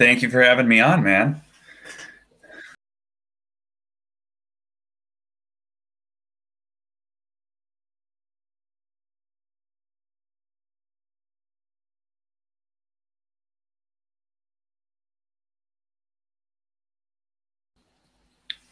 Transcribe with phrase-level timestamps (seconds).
[0.01, 1.43] Thank you for having me on, man.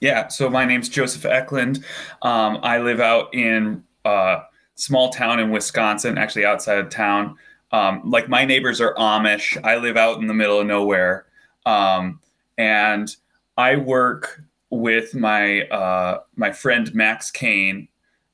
[0.00, 1.84] Yeah, so my name's Joseph Eklund.
[2.22, 4.44] Um, I live out in a uh,
[4.76, 7.36] small town in Wisconsin, actually outside of town.
[7.70, 9.62] Um, like my neighbors are Amish.
[9.62, 11.26] I live out in the middle of nowhere,
[11.68, 12.20] um,
[12.56, 13.14] and
[13.58, 17.88] I work with my uh, my friend Max Kane,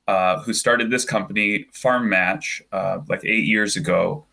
[0.07, 4.25] uh, who started this company Farm Match uh, like eight years ago,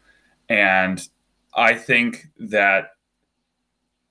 [0.48, 1.06] and
[1.54, 2.90] I think that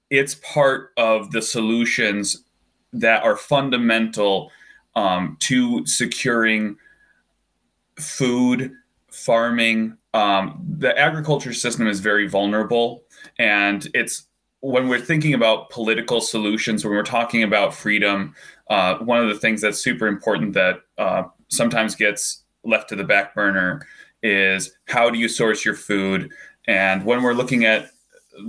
[0.09, 2.43] it's part of the solutions
[2.91, 4.51] that are fundamental
[4.95, 6.75] um, to securing
[7.97, 8.73] food,
[9.09, 13.03] farming, um, the agriculture system is very vulnerable
[13.39, 14.27] and it's
[14.61, 18.33] when we're thinking about political solutions when we're talking about freedom
[18.69, 23.03] uh, one of the things that's super important that uh, sometimes gets left to the
[23.03, 23.85] back burner
[24.23, 26.31] is how do you source your food
[26.67, 27.89] and when we're looking at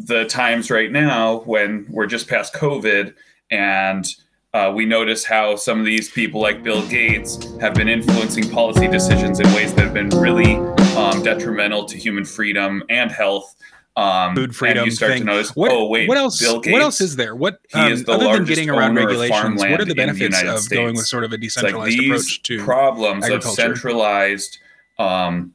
[0.07, 3.15] the times right now when we're just past covid
[3.51, 4.07] and
[4.55, 8.87] uh, we notice how some of these people, like Bill Gates, have been influencing policy
[8.87, 10.57] decisions in ways that have been really
[10.95, 13.55] um, detrimental to human freedom and health.
[13.95, 14.87] Um, Food freedom.
[14.87, 15.21] You start thing.
[15.21, 16.41] to notice, what, oh wait, what else?
[16.41, 17.37] Bill Gates, what else is there?
[17.37, 19.61] What um, other than getting around regulations?
[19.61, 20.81] What are the benefits the of States.
[20.81, 24.59] going with sort of a decentralized like approach to problems of centralized,
[24.99, 25.55] um,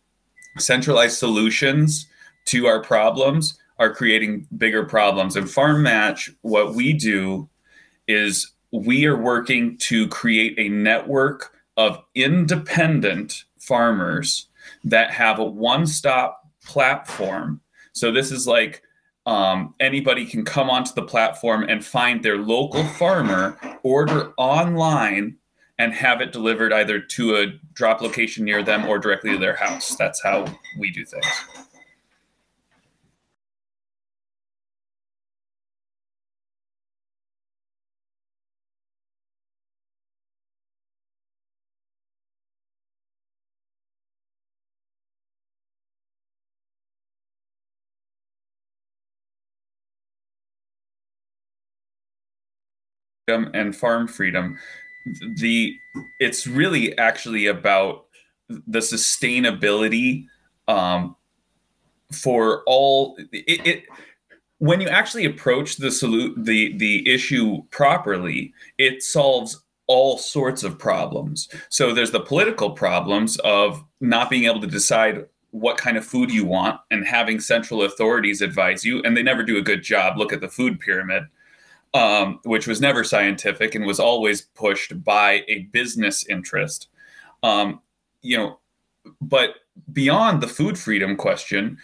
[0.60, 2.08] centralized solutions
[2.46, 5.36] to our problems are creating bigger problems.
[5.36, 7.50] And Farm Match, what we do
[8.08, 14.48] is we are working to create a network of independent farmers
[14.84, 17.62] that have a one-stop platform.
[17.98, 18.84] So this is like
[19.26, 25.38] um, anybody can come onto the platform and find their local farmer, order online,
[25.80, 29.56] and have it delivered either to a drop location near them or directly to their
[29.56, 29.96] house.
[29.96, 30.46] That's how
[30.80, 31.67] we do things.
[53.28, 54.58] And farm freedom.
[55.36, 55.76] The
[56.20, 58.06] it's really actually about
[58.50, 60.26] the sustainability
[60.68, 61.16] um,
[62.12, 63.84] for all it, it,
[64.60, 70.78] when you actually approach the salute the the issue properly it solves all sorts of
[70.78, 71.48] problems.
[71.70, 76.30] So there's the political problems of not being able to decide what kind of food
[76.30, 80.18] you want and having central authorities advise you and they never do a good job.
[80.18, 81.24] Look at the food pyramid
[81.94, 86.88] um, which was never scientific and was always pushed by a business interest.
[87.44, 87.82] Um,
[88.22, 88.60] you know,
[89.22, 89.56] but
[89.94, 91.78] beyond the food freedom question,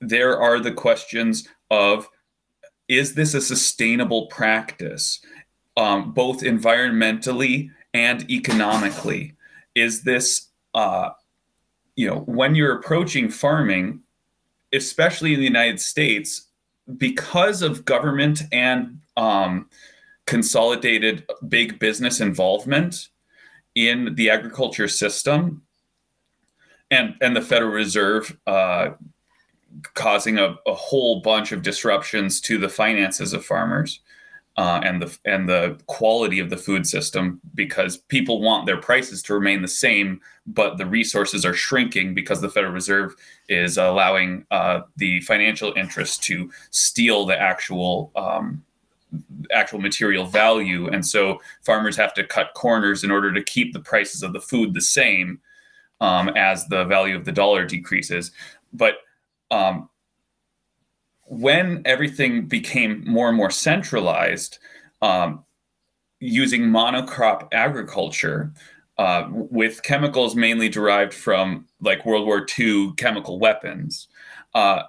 [0.00, 2.08] there are the questions of
[2.88, 5.20] is this a sustainable practice,
[5.76, 9.34] um, both environmentally and economically?
[9.74, 11.10] Is this, uh,
[11.96, 14.00] you know, when you're approaching farming,
[14.72, 16.48] especially in the United States,
[16.96, 19.68] because of government and um,
[20.26, 23.08] consolidated big business involvement
[23.74, 25.62] in the agriculture system,
[26.90, 28.90] and and the Federal Reserve uh,
[29.94, 34.00] causing a, a, whole bunch of disruptions to the finances of farmers
[34.56, 39.22] uh, and the and the quality of the food system because people want their prices
[39.22, 43.14] to remain the same, but the resources are shrinking because the Federal Reserve
[43.48, 48.12] is allowing uh, the financial interests to steal the actual.
[48.16, 48.62] Um,
[49.52, 53.80] actual material value and so farmers have to cut corners in order to keep the
[53.80, 55.40] prices of the food the same
[56.00, 58.32] um, as the value of the dollar decreases.
[58.72, 58.96] But
[59.50, 59.88] um,
[61.26, 64.58] when everything became more and more centralized,
[65.02, 65.44] um,
[66.20, 68.52] using monocrop agriculture
[68.98, 74.08] uh, with chemicals mainly derived from like World War II chemical weapons,
[74.54, 74.82] uh,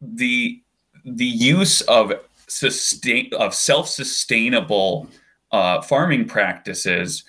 [0.00, 0.62] the
[1.04, 2.12] the use of
[2.48, 5.08] sustain of self-sustainable
[5.52, 7.24] uh, farming practices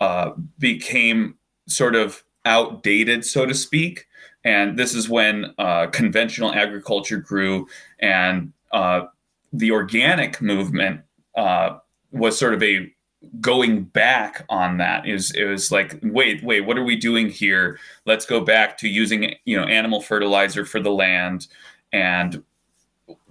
[0.00, 1.36] uh, became
[1.66, 4.06] sort of outdated, so to speak.
[4.44, 7.66] And this is when uh, conventional agriculture grew,
[7.98, 9.06] and uh,
[9.52, 11.00] the organic movement
[11.36, 11.78] uh,
[12.12, 12.92] was sort of a
[13.40, 15.08] going back on that.
[15.08, 17.78] Is it was like wait wait what are we doing here?
[18.06, 21.48] Let's go back to using you know animal fertilizer for the land.
[21.92, 22.42] And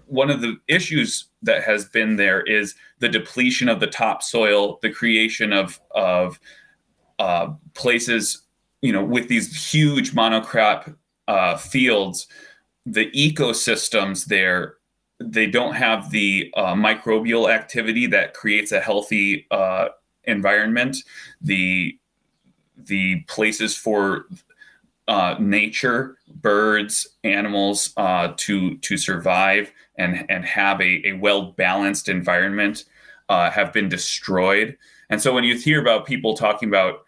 [0.07, 4.91] one of the issues that has been there is the depletion of the topsoil the
[4.91, 6.39] creation of of
[7.19, 8.43] uh, places
[8.81, 10.95] you know, with these huge monocrop
[11.27, 12.27] uh, fields,
[12.85, 14.77] the ecosystems there
[15.19, 19.89] they don't have the uh, microbial activity that creates a healthy uh,
[20.25, 20.97] environment.
[21.41, 21.97] The
[22.77, 24.27] the places for
[25.07, 32.09] uh, nature, birds, animals uh, to to survive and and have a, a well balanced
[32.09, 32.85] environment
[33.29, 34.77] uh, have been destroyed.
[35.09, 37.05] And so when you hear about people talking about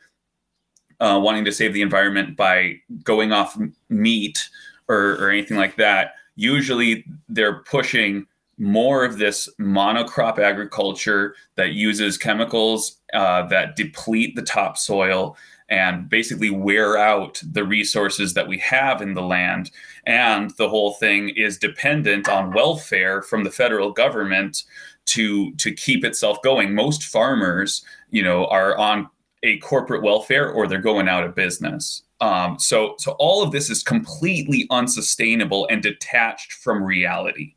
[0.99, 3.57] uh, wanting to save the environment by going off
[3.89, 4.49] meat
[4.87, 6.13] or, or anything like that.
[6.35, 8.25] Usually they're pushing
[8.57, 15.37] more of this monocrop agriculture that uses chemicals uh, that deplete the topsoil
[15.69, 19.71] and basically wear out the resources that we have in the land.
[20.05, 24.63] And the whole thing is dependent on welfare from the federal government
[25.05, 26.73] to to keep itself going.
[26.73, 29.09] Most farmers, you know, are on
[29.44, 32.03] a corporate welfare or they're going out of business.
[32.21, 37.56] Um, so, so all of this is completely unsustainable and detached from reality.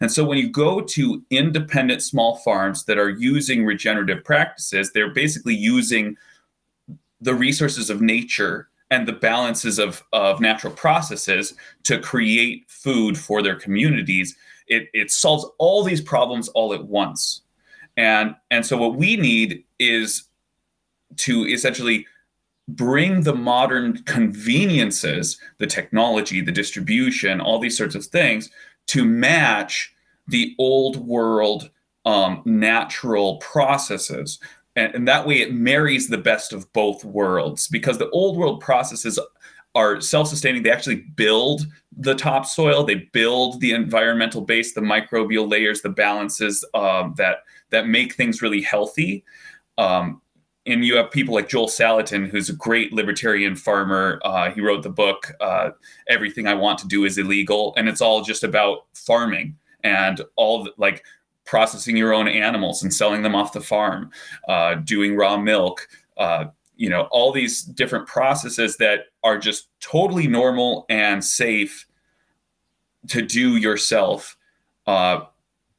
[0.00, 5.14] And so when you go to independent small farms that are using regenerative practices, they're
[5.14, 6.16] basically using
[7.20, 11.54] the resources of nature and the balances of, of natural processes
[11.84, 14.36] to create food for their communities.
[14.66, 17.42] It, it solves all these problems all at once.
[17.96, 20.24] And, and so what we need is
[21.16, 22.06] to essentially
[22.68, 28.50] bring the modern conveniences, the technology, the distribution, all these sorts of things
[28.86, 29.94] to match
[30.28, 31.70] the old world
[32.04, 34.38] um, natural processes.
[34.76, 38.60] And, and that way it marries the best of both worlds because the old world
[38.60, 39.18] processes
[39.74, 40.62] are self-sustaining.
[40.62, 42.84] They actually build the topsoil.
[42.84, 48.42] They build the environmental base the microbial layers the balances um, that that make things
[48.42, 49.24] really healthy.
[49.78, 50.20] Um,
[50.66, 54.20] and you have people like Joel Salatin, who's a great libertarian farmer.
[54.24, 55.70] Uh, he wrote the book uh,
[56.08, 60.64] "Everything I Want to Do Is Illegal," and it's all just about farming and all
[60.64, 61.04] the, like
[61.44, 64.10] processing your own animals and selling them off the farm,
[64.48, 65.88] uh, doing raw milk.
[66.16, 71.86] Uh, you know, all these different processes that are just totally normal and safe
[73.08, 74.36] to do yourself.
[74.86, 75.20] Uh,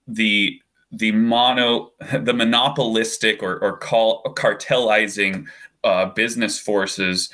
[0.07, 0.59] the
[0.91, 5.45] the mono the monopolistic or, or call cartelizing
[5.83, 7.29] uh, business forces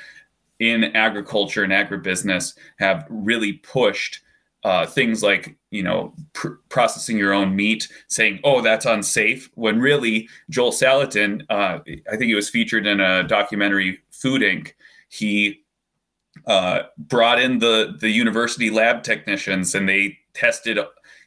[0.60, 4.22] in agriculture and agribusiness have really pushed
[4.64, 9.80] uh, things like you know pr- processing your own meat saying oh that's unsafe when
[9.80, 11.80] really joel salatin uh,
[12.12, 14.74] i think he was featured in a documentary food inc.
[15.10, 15.64] He
[16.48, 20.80] uh, brought in the the university lab technicians and they tested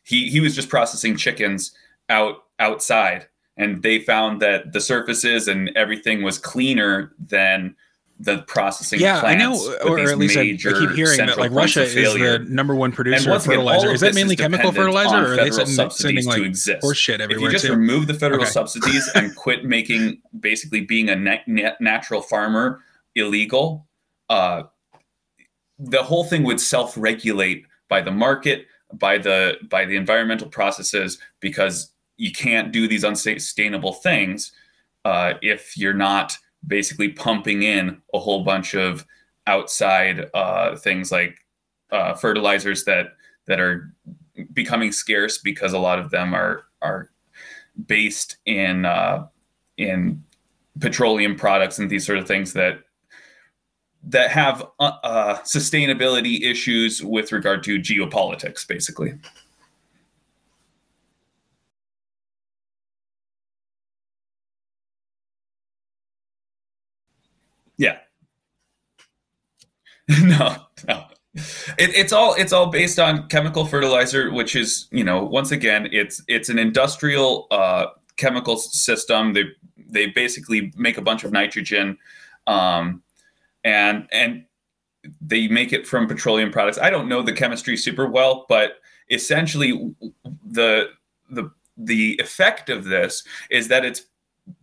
[0.02, 1.72] he he was just processing chickens
[2.10, 3.26] out outside
[3.56, 7.76] and they found that the surfaces and everything was cleaner than
[8.20, 11.84] the processing yeah, I know, or at least I, I, keep hearing that like Russia
[11.84, 13.86] is the number one producer of fertilizer.
[13.86, 17.48] Again, is that mainly chemical fertilizer, or are they sending, sending like horse shit everywhere?
[17.48, 17.72] If you just too?
[17.72, 18.50] remove the federal okay.
[18.50, 21.46] subsidies and quit making basically being a net,
[21.80, 22.80] natural farmer
[23.14, 23.86] illegal,
[24.28, 24.64] uh,
[25.78, 31.90] the whole thing would self-regulate by the market, by the by the environmental processes, because
[32.20, 34.52] you can't do these unsustainable things
[35.06, 36.36] uh, if you're not
[36.66, 39.06] basically pumping in a whole bunch of
[39.46, 41.38] outside uh, things like
[41.90, 43.14] uh, fertilizers that
[43.46, 43.94] that are
[44.52, 47.10] becoming scarce because a lot of them are are
[47.86, 49.26] based in uh,
[49.78, 50.22] in
[50.78, 52.80] petroleum products and these sort of things that
[54.02, 59.14] that have uh, uh sustainability issues with regard to geopolitics, basically.
[67.80, 67.96] Yeah.
[70.22, 70.56] no,
[70.88, 71.04] no.
[71.34, 75.88] It, it's all it's all based on chemical fertilizer, which is you know once again
[75.92, 77.86] it's it's an industrial uh,
[78.16, 79.32] chemical system.
[79.32, 79.44] They
[79.88, 81.98] they basically make a bunch of nitrogen,
[82.48, 83.02] um,
[83.62, 84.44] and and
[85.20, 86.78] they make it from petroleum products.
[86.78, 89.94] I don't know the chemistry super well, but essentially
[90.44, 90.88] the
[91.30, 94.02] the the effect of this is that it's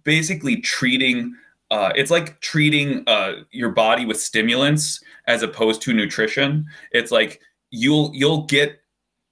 [0.03, 1.33] basically treating
[1.71, 6.65] uh, it's like treating uh, your body with stimulants as opposed to nutrition.
[6.91, 8.79] It's like you'll you'll get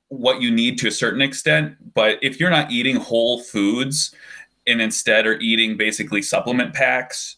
[0.10, 4.14] what you need to a certain extent, but if you're not eating whole foods
[4.68, 7.38] and instead are eating basically supplement packs,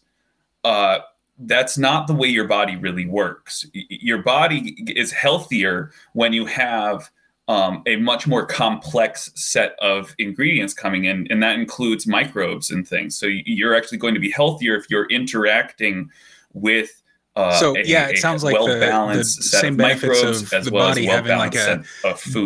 [0.64, 0.98] uh,
[1.40, 3.64] that's not the way your body really works.
[3.72, 7.10] Your body is healthier when you have
[7.48, 12.86] um, a much more complex set of ingredients coming in, and that includes microbes and
[12.86, 13.18] things.
[13.18, 16.10] So you're actually going to be healthier if you're interacting
[16.52, 17.02] with.
[17.36, 21.06] Uh, so a, yeah, it sounds like the, the same benefits of the well body
[21.06, 21.82] having like a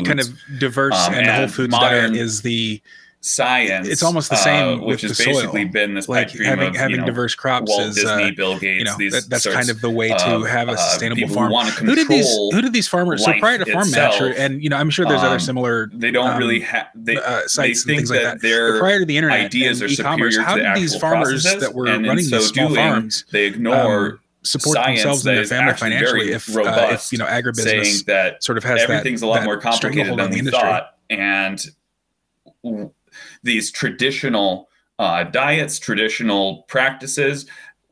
[0.04, 0.28] kind of
[0.58, 2.80] diverse um, and, and whole foods diet is the
[3.22, 3.88] science.
[3.88, 5.72] It's almost the same, uh, which has basically soil.
[5.72, 8.58] been this like having of, having you know, diverse crops Walt is Disney, uh, Bill
[8.58, 8.78] Gates.
[8.80, 11.34] You know, these that, that's kind of the way to have a uh, sustainable uh,
[11.34, 11.66] farm.
[11.66, 13.24] Who did these Who did these farmers?
[13.24, 15.88] So prior to Farm itself, Match, and you know, I'm sure there's um, other similar.
[15.92, 16.88] They don't um, really have.
[16.94, 18.42] They, uh, sites they and things like that.
[18.42, 20.36] Their prior to the internet, ideas and are e-commerce.
[20.36, 23.24] How did these farmers that were running these small farms?
[23.30, 28.04] They ignore um, support themselves and their family financially if, uh, if you know agribusiness
[28.06, 31.64] that sort of has everything's that, a lot that more complicated than we thought, and
[33.42, 37.46] these traditional uh, diets, traditional practices,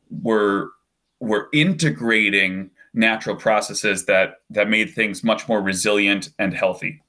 [0.09, 0.71] were
[1.19, 7.01] were integrating natural processes that that made things much more resilient and healthy.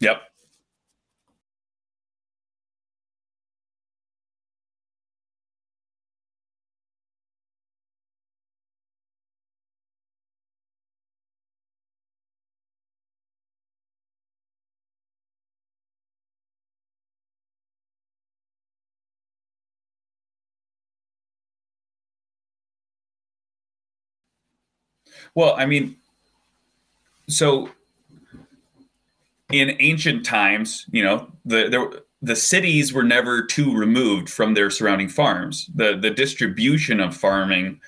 [0.00, 0.33] Yep.
[25.34, 25.96] Well, I mean,
[27.28, 27.68] so
[29.52, 31.90] in ancient times, you know, the there,
[32.22, 35.70] the cities were never too removed from their surrounding farms.
[35.74, 37.80] The the distribution of farming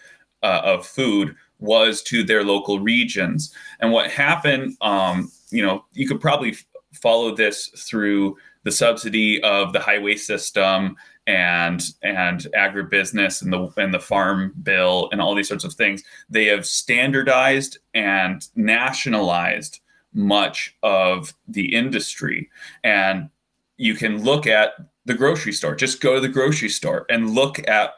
[0.42, 3.54] uh, of food was to their local regions.
[3.80, 9.42] And what happened, um, you know, you could probably f- follow this through the subsidy
[9.42, 15.34] of the highway system and and agribusiness and the and the farm bill and all
[15.34, 19.80] these sorts of things they have standardized and nationalized
[20.16, 22.50] much of the industry.
[22.82, 23.28] And
[23.76, 24.72] you can look at
[25.04, 25.74] the grocery store.
[25.74, 27.92] Just go to the grocery store and look at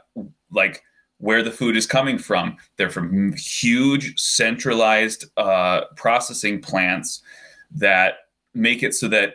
[0.50, 0.82] like
[1.18, 2.56] where the food is coming from.
[2.76, 7.23] They're from huge centralized uh, processing plants
[7.70, 8.14] that
[8.54, 9.35] make it so that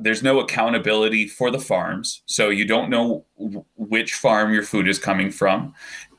[0.00, 3.24] there's no accountability for the farms so you don't know
[3.76, 5.74] which farm your food is coming from.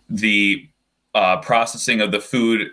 [0.09, 0.67] The
[1.13, 2.71] uh, processing of the food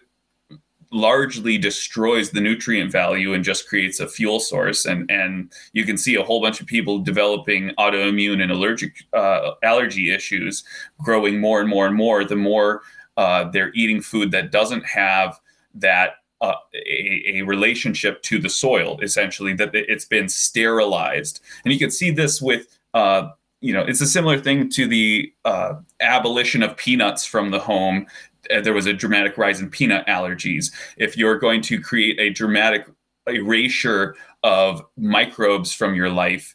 [0.92, 5.98] largely destroys the nutrient value and just creates a fuel source and and you can
[5.98, 10.64] see a whole bunch of people developing autoimmune and allergic uh, allergy issues
[11.02, 12.82] growing more and more and more the more
[13.16, 15.40] uh, they're eating food that doesn't have
[15.74, 21.40] that uh, a, a, relationship to the soil, essentially, that it's been sterilized.
[21.64, 25.32] And you can see this with uh, you know, it's a similar thing to the
[25.44, 28.06] uh, abolition of peanuts from the home.
[28.54, 30.72] Uh, there was a dramatic rise in peanut allergies.
[30.96, 32.86] If you're going to create a dramatic
[33.26, 36.54] erasure of microbes from your life,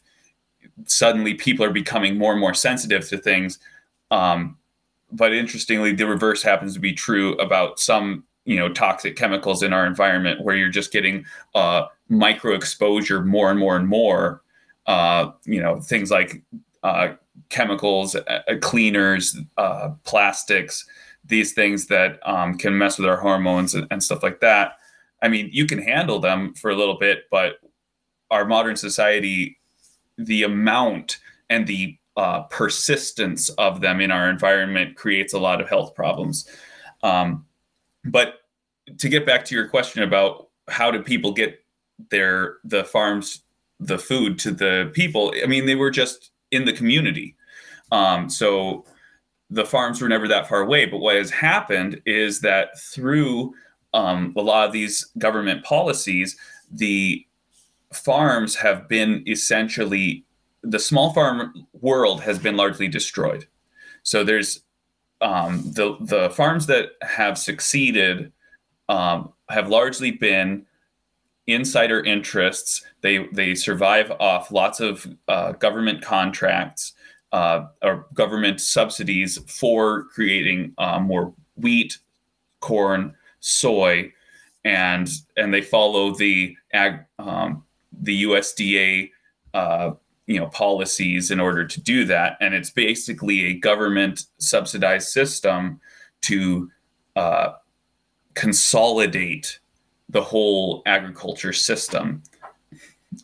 [0.86, 3.58] suddenly people are becoming more and more sensitive to things.
[4.10, 4.56] Um,
[5.10, 9.72] but interestingly, the reverse happens to be true about some you know toxic chemicals in
[9.72, 14.42] our environment, where you're just getting uh, micro exposure more and more and more.
[14.86, 16.42] Uh, you know things like
[16.82, 17.14] uh,
[17.48, 20.86] chemicals, uh, cleaners, uh, plastics,
[21.24, 24.72] these things that um, can mess with our hormones and, and stuff like that.
[25.22, 27.60] I mean, you can handle them for a little bit, but
[28.30, 29.58] our modern society,
[30.18, 31.18] the amount
[31.48, 36.48] and the uh, persistence of them in our environment creates a lot of health problems.
[37.02, 37.46] Um,
[38.04, 38.40] but
[38.98, 41.64] to get back to your question about how do people get
[42.10, 43.42] their the farms
[43.80, 47.36] the food to the people i mean they were just in the community
[47.90, 48.84] um, so
[49.50, 53.54] the farms were never that far away but what has happened is that through
[53.94, 56.36] um, a lot of these government policies
[56.70, 57.24] the
[57.92, 60.24] farms have been essentially
[60.62, 63.46] the small farm world has been largely destroyed.
[64.02, 64.62] So there's
[65.22, 68.32] um, the the farms that have succeeded
[68.88, 70.66] um, have largely been
[71.46, 72.84] insider interests.
[73.00, 76.92] They they survive off lots of uh, government contracts
[77.32, 81.98] uh, or government subsidies for creating uh, more wheat,
[82.60, 84.12] corn, soy,
[84.64, 89.10] and and they follow the ag um, the USDA
[89.54, 89.92] uh,
[90.26, 92.36] you know policies in order to do that.
[92.40, 95.80] And it's basically a government subsidized system
[96.22, 96.70] to
[97.16, 97.52] uh,
[98.34, 99.58] consolidate
[100.08, 102.22] the whole agriculture system.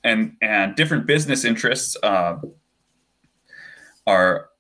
[0.05, 2.37] And and different business interests uh,
[4.07, 4.51] are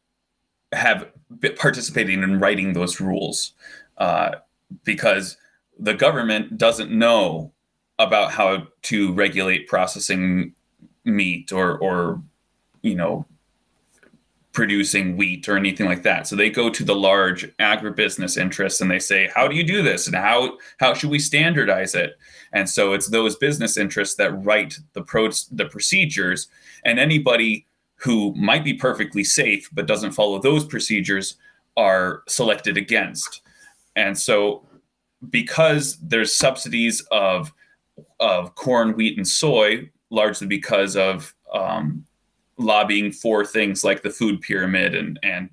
[0.72, 1.08] have
[1.56, 3.52] participating in writing those rules
[3.98, 4.36] uh,
[4.84, 5.36] because
[5.78, 7.52] the government doesn't know
[7.98, 10.54] about how to regulate processing
[11.04, 12.22] meat or or
[12.82, 13.26] you know
[14.52, 16.26] producing wheat or anything like that.
[16.26, 19.82] So they go to the large agribusiness interests and they say, "How do you do
[19.82, 20.06] this?
[20.06, 22.18] And how how should we standardize it?"
[22.52, 26.48] And so it's those business interests that write the pro the procedures,
[26.84, 31.36] and anybody who might be perfectly safe but doesn't follow those procedures
[31.76, 33.42] are selected against.
[33.96, 34.64] And so
[35.30, 37.52] because there's subsidies of
[38.20, 42.04] of corn, wheat, and soy, largely because of um,
[42.58, 45.50] lobbying for things like the food pyramid and and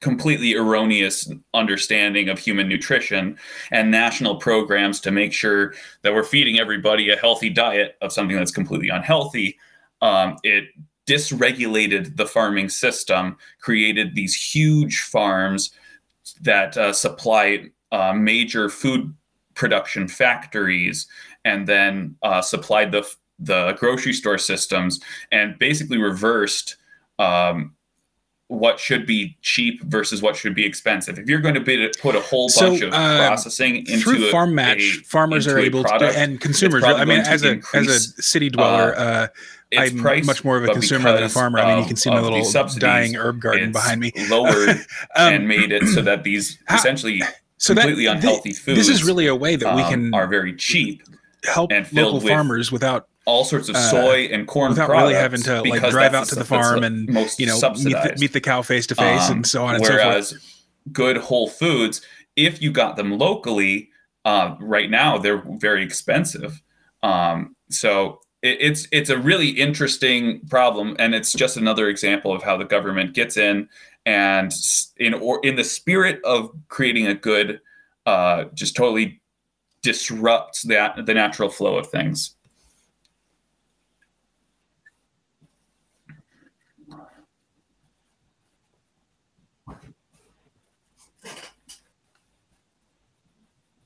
[0.00, 3.36] completely erroneous understanding of human nutrition
[3.70, 8.36] and national programs to make sure that we're feeding everybody a healthy diet of something
[8.36, 9.58] that's completely unhealthy.
[10.00, 10.68] Um, it
[11.06, 15.70] dysregulated the farming system, created these huge farms
[16.40, 19.14] that uh, supply uh, major food
[19.54, 21.06] production factories
[21.44, 23.06] and then uh, supplied the
[23.40, 25.00] the grocery store systems
[25.32, 26.76] and basically reversed
[27.18, 27.74] um,
[28.48, 31.18] what should be cheap versus what should be expensive.
[31.18, 34.28] If you're going to be, put a whole so, bunch of uh, processing into through
[34.28, 36.82] a, farm match, a, farmers are able product, to and consumers.
[36.82, 39.28] I mean, as a increase, as a city dweller, uh, uh,
[39.78, 41.60] I'm price, much more of a consumer than a farmer.
[41.60, 42.44] I mean, you can see my little
[42.78, 44.12] dying herb garden behind me.
[44.28, 44.68] Lowered
[45.16, 47.22] um, and made it so that these essentially
[47.58, 48.78] so completely that, unhealthy foods.
[48.78, 51.04] This is really a way that we um, can are very cheap
[51.44, 55.14] help and local farmers without all sorts of uh, soy uh, and corn without really
[55.14, 58.40] having to like drive out to the farm and you know meet the, meet the,
[58.40, 60.64] cow face to face um, and so on and whereas so forth.
[60.92, 62.02] good whole foods,
[62.36, 63.90] if you got them locally,
[64.24, 66.60] uh, right now they're very expensive.
[67.02, 72.42] Um, so it, it's it's a really interesting problem, and it's just another example of
[72.42, 73.68] how the government gets in
[74.06, 74.52] and
[74.96, 77.60] in or in the spirit of creating a good,
[78.06, 79.20] uh, just totally
[79.82, 82.36] disrupts that the natural flow of things.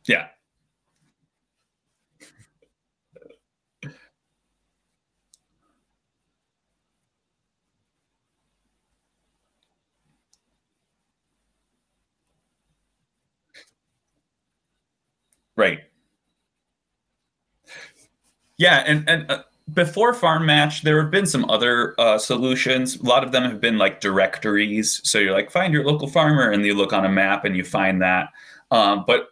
[0.06, 0.28] Yeah.
[15.56, 15.84] Right.
[18.56, 22.96] Yeah, and and uh, before Farm Match, there have been some other uh, solutions.
[22.96, 25.00] A lot of them have been like directories.
[25.04, 27.64] So you're like, find your local farmer, and you look on a map and you
[27.64, 28.28] find that.
[28.70, 29.28] Um, but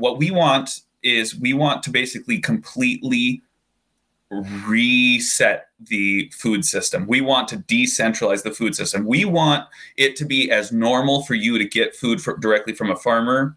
[0.00, 3.42] what we want is we want to basically completely
[4.66, 7.06] reset the food system.
[7.06, 9.06] We want to decentralize the food system.
[9.06, 12.90] We want it to be as normal for you to get food for, directly from
[12.90, 13.56] a farmer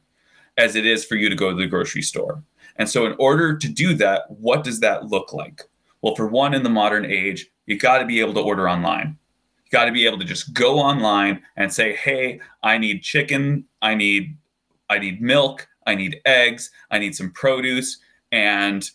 [0.58, 2.44] as it is for you to go to the grocery store.
[2.76, 5.64] And so, in order to do that, what does that look like?
[6.02, 9.18] Well, for one, in the modern age, you got to be able to order online.
[9.66, 13.66] You got to be able to just go online and say, "Hey, I need chicken.
[13.82, 14.38] I need,
[14.90, 15.68] I need milk.
[15.88, 16.70] I need eggs.
[16.92, 17.98] I need some produce."
[18.32, 18.90] And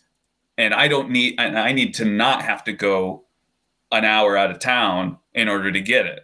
[0.57, 3.23] and I don't need and I need to not have to go
[3.91, 6.23] an hour out of town in order to get it.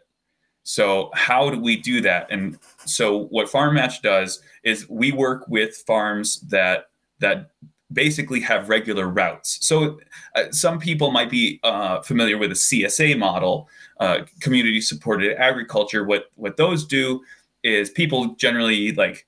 [0.63, 2.27] So how do we do that?
[2.29, 7.51] And so what Farm Match does is we work with farms that that
[7.91, 9.65] basically have regular routes.
[9.65, 9.99] So
[10.35, 13.67] uh, some people might be uh, familiar with a CSA model,
[13.99, 16.03] uh, community supported agriculture.
[16.03, 17.21] What what those do
[17.63, 19.25] is people generally like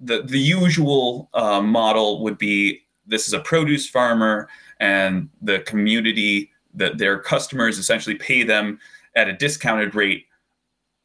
[0.00, 4.48] the the usual uh, model would be this is a produce farmer
[4.80, 8.78] and the community that their customers essentially pay them
[9.14, 10.26] at a discounted rate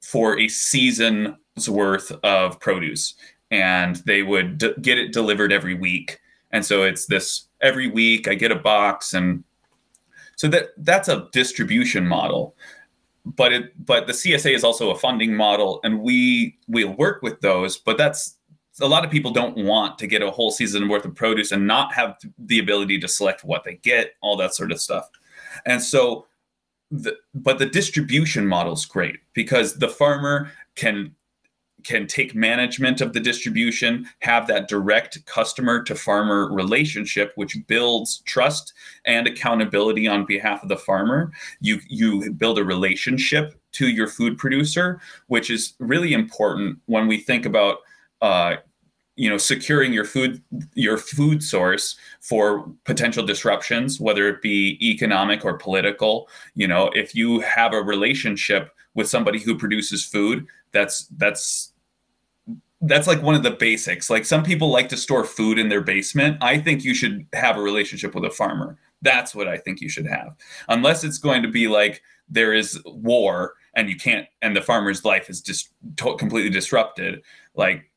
[0.01, 3.13] for a season's worth of produce.
[3.51, 6.19] And they would d- get it delivered every week.
[6.51, 9.43] And so it's this every week i get a box and
[10.35, 12.55] so that that's a distribution model.
[13.23, 17.39] But it but the csa is also a funding model and we we work with
[17.41, 18.37] those but that's
[18.81, 21.67] a lot of people don't want to get a whole season worth of produce and
[21.67, 25.09] not have the ability to select what they get, all that sort of stuff.
[25.65, 26.27] And so,
[26.89, 31.15] the, but the distribution model is great because the farmer can
[31.83, 38.19] can take management of the distribution, have that direct customer to farmer relationship, which builds
[38.25, 38.73] trust
[39.05, 41.31] and accountability on behalf of the farmer.
[41.59, 47.17] You you build a relationship to your food producer, which is really important when we
[47.17, 47.79] think about
[48.21, 48.57] uh,
[49.21, 50.41] you know securing your food
[50.73, 56.27] your food source for potential disruptions whether it be economic or political.
[56.55, 61.71] You know if you have a relationship with somebody who produces food that's that's
[62.81, 64.09] that's like one of the basics.
[64.09, 66.37] Like some people like to store food in their basement.
[66.41, 68.79] I think you should have a relationship with a farmer.
[69.03, 70.35] That's what i think you should have.
[70.67, 75.05] Unless it's going to be like there is war and you can't and the farmer's
[75.05, 77.21] life is just completely disrupted
[77.53, 77.90] like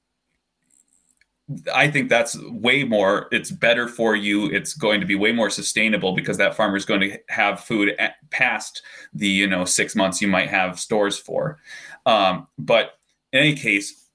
[1.75, 3.29] I think that's way more.
[3.31, 4.47] It's better for you.
[4.47, 7.95] It's going to be way more sustainable because that farmer is going to have food
[8.31, 11.59] past the you know six months you might have stores for.
[12.07, 12.99] Um, but
[13.33, 14.09] in any case,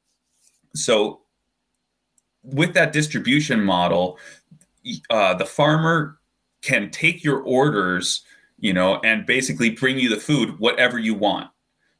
[0.73, 1.21] so
[2.43, 4.17] with that distribution model,
[5.09, 6.19] uh, the farmer
[6.61, 8.23] can take your orders,
[8.57, 11.49] you know, and basically bring you the food whatever you want.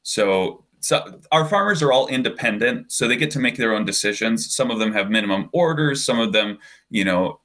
[0.02, 4.54] So so our farmers are all independent so they get to make their own decisions.
[4.54, 6.58] Some of them have minimum orders some of them
[6.90, 7.40] you know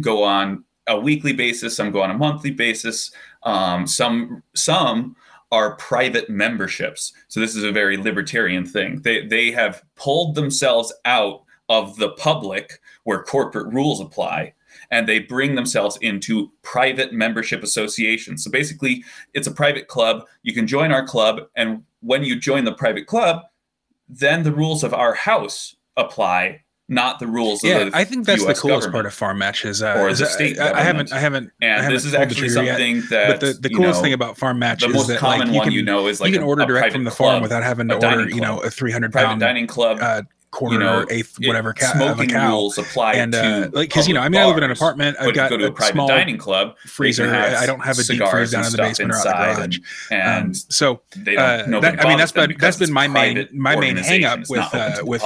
[0.00, 3.12] go on a weekly basis some go on a monthly basis.
[3.44, 5.16] Um, some some
[5.52, 7.12] are private memberships.
[7.28, 9.02] So this is a very libertarian thing.
[9.02, 14.54] They they have pulled themselves out of the public where corporate rules apply
[14.92, 18.44] and they bring themselves into private membership associations.
[18.44, 19.02] So basically,
[19.34, 20.26] it's a private club.
[20.42, 23.42] You can join our club, and when you join the private club,
[24.08, 28.26] then the rules of our house apply, not the rules yeah, of the I think
[28.26, 30.58] that's US the coolest part of farm match is, uh, or the state.
[30.60, 33.28] I, I, haven't, I haven't, and I haven't this is actually something yet, that.
[33.28, 35.82] But the, the coolest know, thing about farm match is that like, you can, you
[35.82, 38.42] know is like you can order direct from the farm without having to order, you
[38.42, 39.98] know, a three hundred pound dining club.
[40.02, 42.50] Uh, quarter, you know, eighth, whatever ca- smoking cow.
[42.50, 44.70] rules apply and uh, like because you know I mean bars, I live in an
[44.70, 45.16] apartment.
[45.18, 47.34] I've got go to a, a private small dining club freezer.
[47.34, 49.78] I don't have a deep freeze down in the basement or out the garage.
[50.10, 53.96] And, um, so uh, that, I mean that's been that's been my main my main
[53.96, 55.24] hang up with uh, with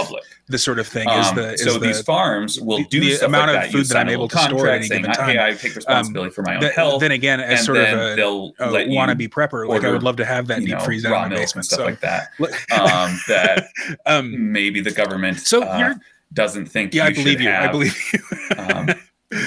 [0.48, 3.70] this sort of thing is um, the so these farms will do the amount of
[3.70, 6.42] food that I'm able to store at any given time hey I take responsibility for
[6.42, 10.16] my own health then again as sort of a wannabe prepper like I would love
[10.16, 13.68] to have that deep freeze in the basement stuff like that that
[14.06, 15.96] um, maybe the government so you're
[16.32, 17.48] doesn't think yeah, I believe you.
[17.48, 18.56] Have, I believe you.
[18.56, 18.88] um,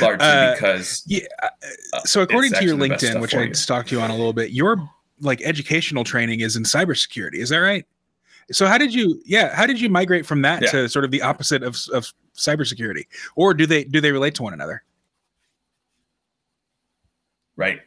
[0.02, 1.22] largely uh, because yeah.
[1.42, 3.54] Uh, so according to your LinkedIn, which I you.
[3.54, 4.78] stalked you on a little bit, your
[5.22, 7.36] like educational training is in cybersecurity.
[7.36, 7.86] Is that right?
[8.52, 10.72] So how did you yeah, how did you migrate from that yeah.
[10.72, 13.06] to sort of the opposite of of cybersecurity?
[13.36, 14.84] Or do they do they relate to one another?
[17.56, 17.82] Right.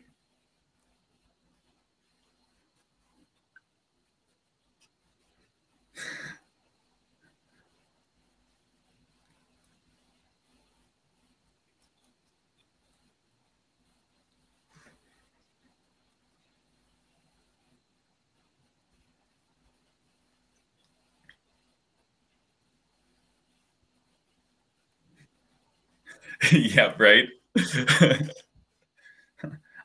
[26.53, 27.29] yeah, right.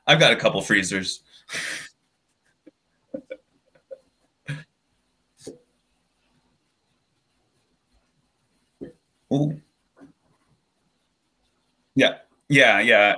[0.06, 1.22] I've got a couple freezers.
[9.32, 9.60] Ooh.
[11.94, 12.18] Yeah.
[12.48, 12.80] Yeah.
[12.80, 13.14] Yeah.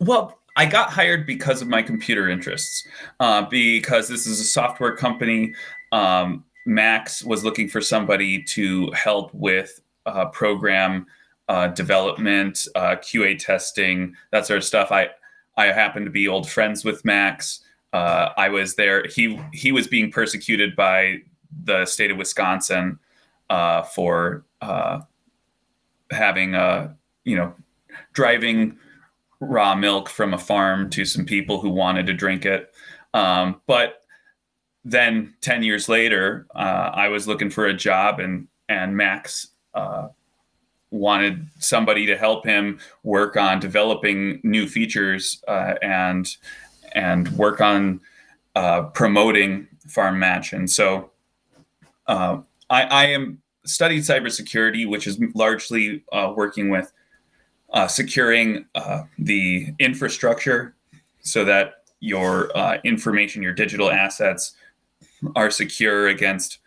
[0.00, 2.86] well, I got hired because of my computer interests.
[3.20, 5.54] Uh, because this is a software company.
[5.92, 11.06] Um, Max was looking for somebody to help with uh, program
[11.48, 14.92] uh, development, uh, QA testing, that sort of stuff.
[14.92, 15.08] I
[15.56, 17.60] I happen to be old friends with Max.
[17.94, 19.06] Uh, I was there.
[19.06, 21.22] He he was being persecuted by
[21.64, 22.98] the state of Wisconsin
[23.48, 25.00] uh, for uh,
[26.10, 27.54] having a you know
[28.12, 28.76] driving
[29.40, 32.74] raw milk from a farm to some people who wanted to drink it.
[33.14, 34.02] Um, but
[34.90, 40.08] then 10 years later, uh, I was looking for a job and, and Max uh,
[40.90, 46.36] wanted somebody to help him work on developing new features uh, and,
[46.92, 48.00] and work on
[48.56, 50.54] uh, promoting Farm Match.
[50.54, 51.10] And so
[52.06, 52.38] uh,
[52.70, 56.92] I, I am studied cybersecurity, which is largely uh, working with
[57.88, 58.64] securing
[59.18, 60.74] the infrastructure
[61.20, 64.54] so that your uh, information, your digital assets
[65.34, 66.58] are secure against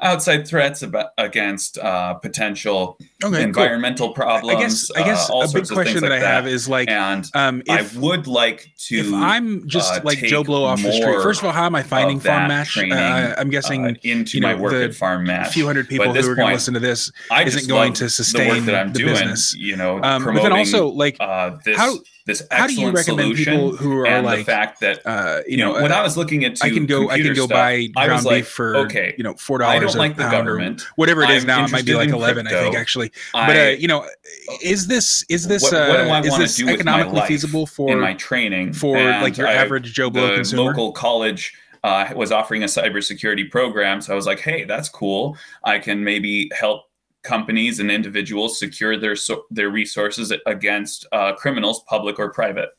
[0.00, 4.14] outside threats about, against uh, potential okay, environmental cool.
[4.14, 4.56] problems.
[4.56, 7.28] I guess, I guess uh, a big question that like I have is like, and
[7.34, 8.96] um, if, I would like to.
[8.96, 11.74] If I'm just uh, like Joe Blow off the street, first of all, how am
[11.74, 12.76] I finding Farm Match?
[12.76, 15.48] Uh, I'm guessing uh, into you know, my work at Farm Match.
[15.48, 18.10] A few hundred people who are going to listen to this I isn't going to
[18.10, 19.54] sustain the, work that I'm the doing, business.
[19.54, 21.76] You know, um, but then also like uh, this.
[21.76, 25.42] How, this How do you recommend people who are and like the fact that uh,
[25.46, 27.50] you, know, when uh, I was looking into I can go I can go stuff,
[27.50, 29.76] buy ground like, beef for okay, you know four dollars.
[29.76, 31.64] I don't like the government, whatever it is I'm now.
[31.64, 32.60] It might be like eleven, crypto.
[32.60, 33.12] I think actually.
[33.34, 34.08] But uh, you know,
[34.62, 38.72] is this is this what, what uh, is this economically feasible for in my training
[38.72, 40.62] for like your I, average Joe Blow consumer?
[40.62, 41.54] Local college.
[41.82, 45.36] Uh, was offering a cybersecurity program, so I was like, "Hey, that's cool.
[45.64, 46.86] I can maybe help
[47.24, 49.16] companies and individuals secure their
[49.50, 52.70] their resources against uh, criminals, public or private.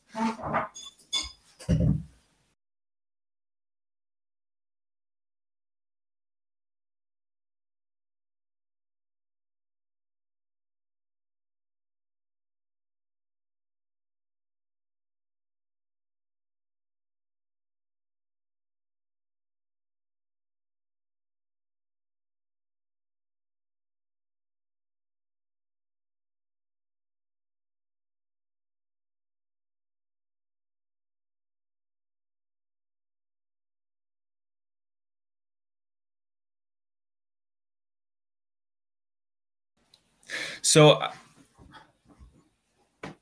[40.62, 41.02] So,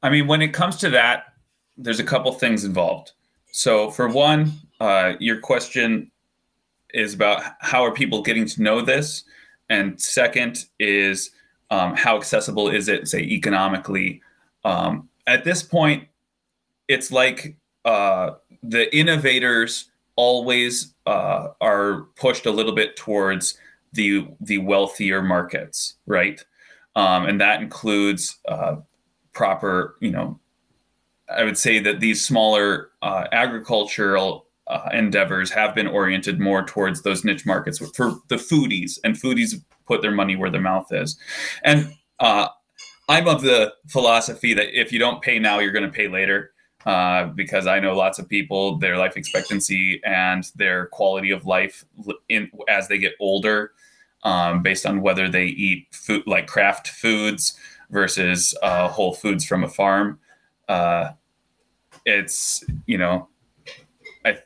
[0.03, 1.35] I mean, when it comes to that,
[1.77, 3.13] there's a couple things involved.
[3.53, 6.11] So, for one, uh, your question
[6.93, 9.25] is about how are people getting to know this,
[9.69, 11.31] and second is
[11.71, 14.23] um, how accessible is it, say, economically.
[14.65, 16.09] Um, at this point,
[16.89, 23.59] it's like uh, the innovators always uh, are pushed a little bit towards
[23.93, 26.45] the the wealthier markets, right?
[26.97, 28.77] Um, and that includes uh,
[29.33, 30.39] proper, you know,
[31.29, 37.03] I would say that these smaller uh, agricultural uh, endeavors have been oriented more towards
[37.03, 39.55] those niche markets for the foodies, and foodies
[39.87, 41.19] put their money where their mouth is.
[41.63, 42.49] And uh,
[43.09, 46.51] I'm of the philosophy that if you don't pay now, you're going to pay later.
[46.87, 51.83] Uh, because I know lots of people, their life expectancy and their quality of life
[52.29, 53.73] in, as they get older
[54.25, 57.55] um, based on whether they eat food like craft foods
[57.91, 60.19] versus uh, whole foods from a farm.
[60.69, 61.11] Uh,
[62.07, 63.29] it's you know,
[64.25, 64.39] I,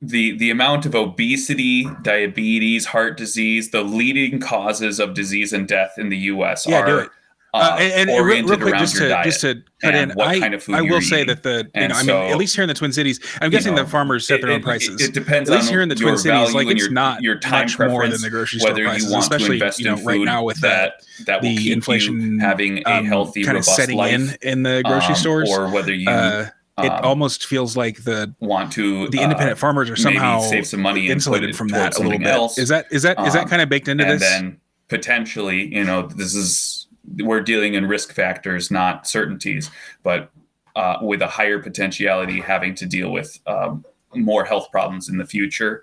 [0.00, 5.94] the the amount of obesity, diabetes, heart disease, the leading causes of disease and death
[5.96, 6.66] in the U.S.
[6.66, 7.12] Yeah, are
[7.52, 11.00] uh, and, and real, real, quick, just to just to cut in, I, I will
[11.00, 13.50] say that the you know, I mean, at least here in the Twin Cities, I'm
[13.50, 15.00] guessing know, the farmers set their own prices.
[15.00, 15.50] It, it depends.
[15.50, 18.06] At least here in the Twin Cities, like it's your, not your time much more
[18.08, 21.72] than the grocery store prices, especially you know right now with that that will the
[21.72, 25.70] inflation having a um, healthy kind of setting in in the grocery um, stores, or
[25.70, 26.08] whether you.
[26.08, 30.40] Uh, it um, almost feels like the want to the independent uh, farmers are somehow
[30.40, 32.28] save some money insulated from that a little bit.
[32.28, 32.56] Else.
[32.56, 34.22] Is that is that is that um, kind of baked into this?
[34.22, 36.79] And then potentially, you know, this is
[37.18, 39.70] we're dealing in risk factors, not certainties,
[40.02, 40.30] but
[40.76, 45.26] uh, with a higher potentiality having to deal with um, more health problems in the
[45.26, 45.82] future.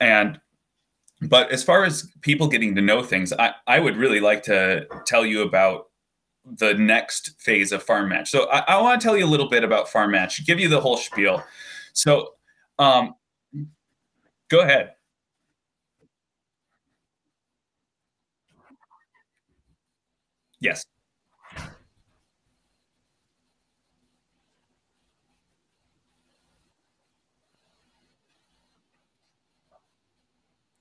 [0.00, 0.40] And
[1.22, 4.86] but as far as people getting to know things, I, I would really like to
[5.04, 5.88] tell you about
[6.44, 8.30] the next phase of Farm Match.
[8.30, 10.68] So I, I want to tell you a little bit about Farm Match, give you
[10.68, 11.42] the whole spiel.
[11.92, 12.34] So
[12.78, 13.14] um,
[14.48, 14.92] go ahead.
[20.60, 20.84] Yes.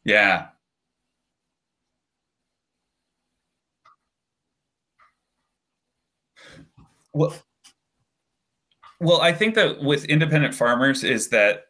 [0.04, 0.50] Yeah.
[7.14, 7.34] Well,
[9.00, 11.66] well, I think that with independent farmers is that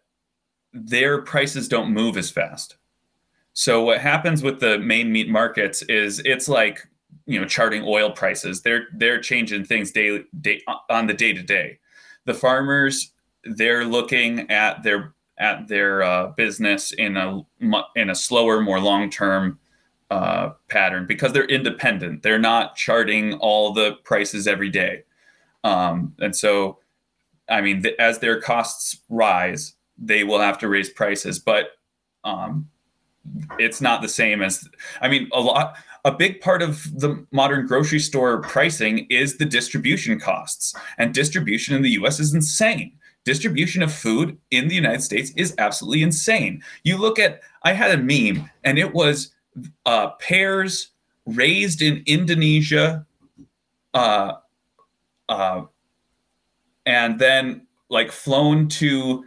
[0.73, 2.77] their prices don't move as fast.
[3.53, 6.87] So what happens with the main meat markets is it's like
[7.25, 8.61] you know charting oil prices.
[8.61, 11.79] They're they're changing things daily day, on the day to day.
[12.25, 13.11] The farmers
[13.43, 17.41] they're looking at their at their uh, business in a
[17.95, 19.59] in a slower, more long term
[20.09, 22.23] uh, pattern because they're independent.
[22.23, 25.03] They're not charting all the prices every day,
[25.63, 26.79] um, and so,
[27.49, 31.39] I mean, th- as their costs rise, they will have to raise prices.
[31.39, 31.71] But
[32.23, 32.69] um,
[33.59, 34.67] it's not the same as.
[35.01, 35.75] I mean, a lot.
[36.05, 41.75] A big part of the modern grocery store pricing is the distribution costs, and distribution
[41.75, 42.19] in the U.S.
[42.19, 46.63] is insane distribution of food in the United States is absolutely insane.
[46.83, 49.35] You look at, I had a meme and it was
[49.85, 50.91] uh, pears
[51.25, 53.05] raised in Indonesia,
[53.93, 54.35] uh,
[55.27, 55.63] uh,
[56.85, 59.25] and then like flown to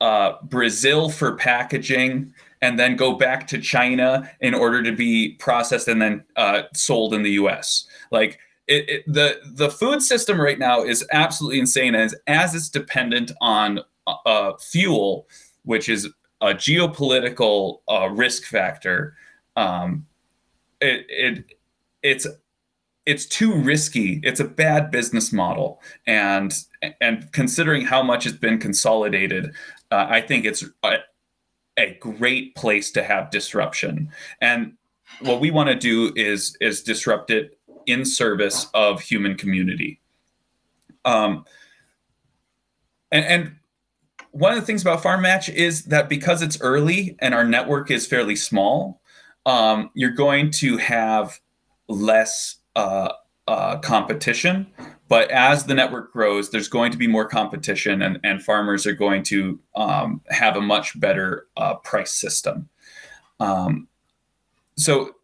[0.00, 5.88] uh, Brazil for packaging, and then go back to China in order to be processed
[5.88, 7.86] and then uh, sold in the U.S.
[8.10, 12.68] Like it, it, the the food system right now is absolutely insane as as it's
[12.68, 15.26] dependent on uh, fuel,
[15.64, 16.08] which is
[16.40, 19.16] a geopolitical uh, risk factor.
[19.56, 20.06] Um,
[20.80, 21.44] it, it
[22.02, 22.26] it's
[23.04, 24.20] it's too risky.
[24.22, 26.54] It's a bad business model, and
[27.00, 29.52] and considering how much it's been consolidated,
[29.90, 30.64] uh, I think it's
[31.78, 34.10] a, great place to have disruption.
[34.40, 34.74] And
[35.20, 40.00] what we want to do is is disrupt it in service of human community.
[41.04, 41.44] Um,
[43.10, 43.56] and, and
[44.30, 47.90] one of the things about Farm Match is that because it's early and our network
[47.90, 49.02] is fairly small,
[49.44, 51.38] um, you're going to have
[51.88, 53.12] less uh,
[53.46, 54.66] uh, competition.
[55.12, 58.94] But as the network grows, there's going to be more competition, and, and farmers are
[58.94, 62.70] going to um, have a much better uh, price system.
[63.38, 63.88] Um,
[64.78, 65.16] so,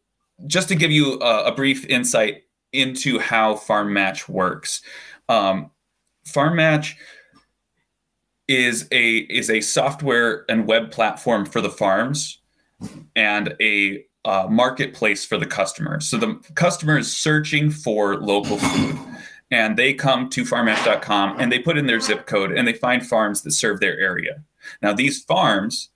[0.47, 2.43] just to give you a, a brief insight
[2.75, 4.83] into how Farm Match works.
[5.31, 5.71] Um,
[6.27, 6.99] Farm Match
[8.47, 12.43] is a is a software and web platform for the farms
[13.17, 15.99] and a uh, marketplace for the customer.
[16.01, 18.99] So the customer is searching for local food
[19.51, 23.07] and they come to farmmatch.com and they put in their zip code and they find
[23.07, 24.43] farms that serve their area.
[24.83, 25.91] Now these farms,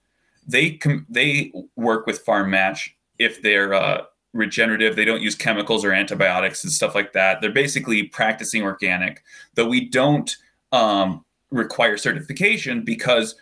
[0.47, 4.97] they com- they work with Farm Match if they're uh, regenerative.
[4.97, 7.41] They don't use chemicals or antibiotics and stuff like that.
[7.41, 9.23] They're basically practicing organic,
[9.55, 10.35] though we don't
[10.73, 13.35] um, require certification because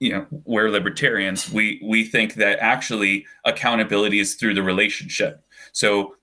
[0.00, 1.50] you know we're libertarians.
[1.50, 5.44] We we think that actually accountability is through the relationship.
[5.72, 6.14] So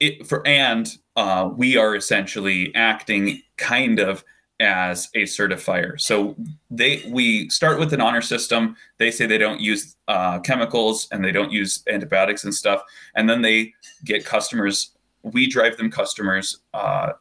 [0.00, 4.24] it for and uh, we are essentially acting kind of
[4.60, 6.00] as a certifier.
[6.00, 6.36] So
[6.70, 8.76] they we start with an honor system.
[8.98, 12.82] They say they don't use uh, chemicals and they don't use antibiotics and stuff,
[13.14, 13.74] and then they
[14.04, 14.90] get customers.
[15.22, 17.12] We drive them customers uh,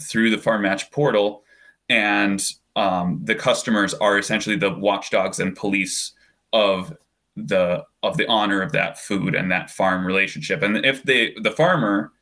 [0.00, 1.42] through the Farm Match portal,
[1.88, 2.42] and
[2.76, 6.12] um, the customers are essentially the watchdogs and police
[6.52, 6.96] of
[7.36, 10.62] the of the honor of that food and that farm relationship.
[10.62, 12.12] And if they the farmer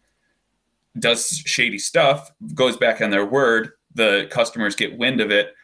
[0.98, 5.55] does shady stuff, goes back on their word, the customers get wind of it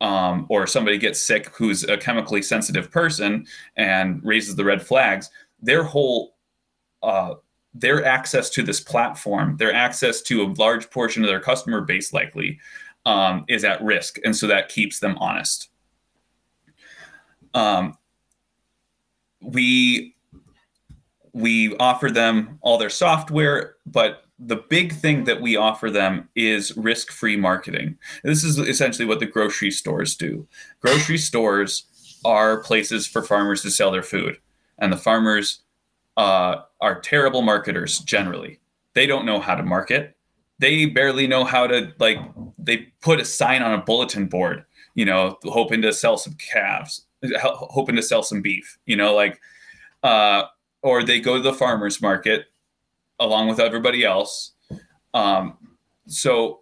[0.00, 5.30] um, or somebody gets sick who's a chemically sensitive person and raises the red flags,
[5.60, 6.36] their whole
[7.02, 7.34] uh,
[7.74, 12.12] their access to this platform, their access to a large portion of their customer base,
[12.12, 12.58] likely,
[13.04, 15.70] um, is at risk, and so that keeps them honest.
[17.52, 17.96] Um,
[19.40, 20.16] we
[21.32, 26.76] we offer them all their software, but the big thing that we offer them is
[26.76, 27.96] risk free marketing.
[28.24, 30.46] This is essentially what the grocery stores do.
[30.80, 31.84] Grocery stores
[32.24, 34.38] are places for farmers to sell their food,
[34.78, 35.60] and the farmers
[36.16, 38.60] uh, are terrible marketers generally.
[38.94, 40.16] They don't know how to market.
[40.58, 42.18] They barely know how to like.
[42.58, 44.64] They put a sign on a bulletin board,
[44.94, 47.06] you know, hoping to sell some calves,
[47.42, 48.78] hoping to sell some beef.
[48.86, 49.40] You know, like
[50.02, 50.44] uh,
[50.82, 52.46] or they go to the farmers market
[53.20, 54.52] along with everybody else.
[55.12, 55.56] Um,
[56.06, 56.60] so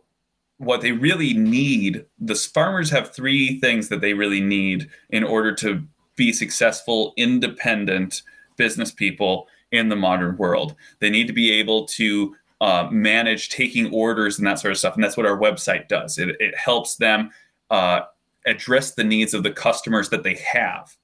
[0.59, 5.55] what they really need, the farmers have three things that they really need in order
[5.57, 5.83] to
[6.17, 8.23] be successful, independent
[8.57, 10.75] business people in the modern world.
[11.01, 14.95] They need to be able to uh, manage taking orders and that sort of stuff.
[14.95, 16.19] And that's what our website does.
[16.19, 17.31] It, it helps them
[17.71, 18.03] uh,
[18.47, 20.97] address the needs of the customers that they have.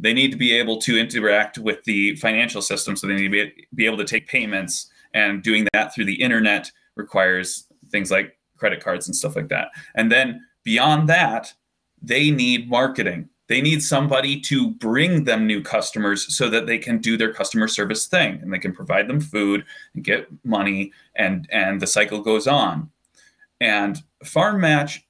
[0.00, 2.96] They need to be able to interact with the financial system.
[2.96, 4.90] So they need to be, be able to take payments.
[5.12, 9.68] And doing that through the internet requires things like credit cards and stuff like that.
[9.94, 11.52] And then beyond that,
[12.00, 13.28] they need marketing.
[13.48, 17.66] They need somebody to bring them new customers so that they can do their customer
[17.66, 22.20] service thing and they can provide them food and get money and and the cycle
[22.20, 22.88] goes on.
[23.60, 25.04] And Farm Match,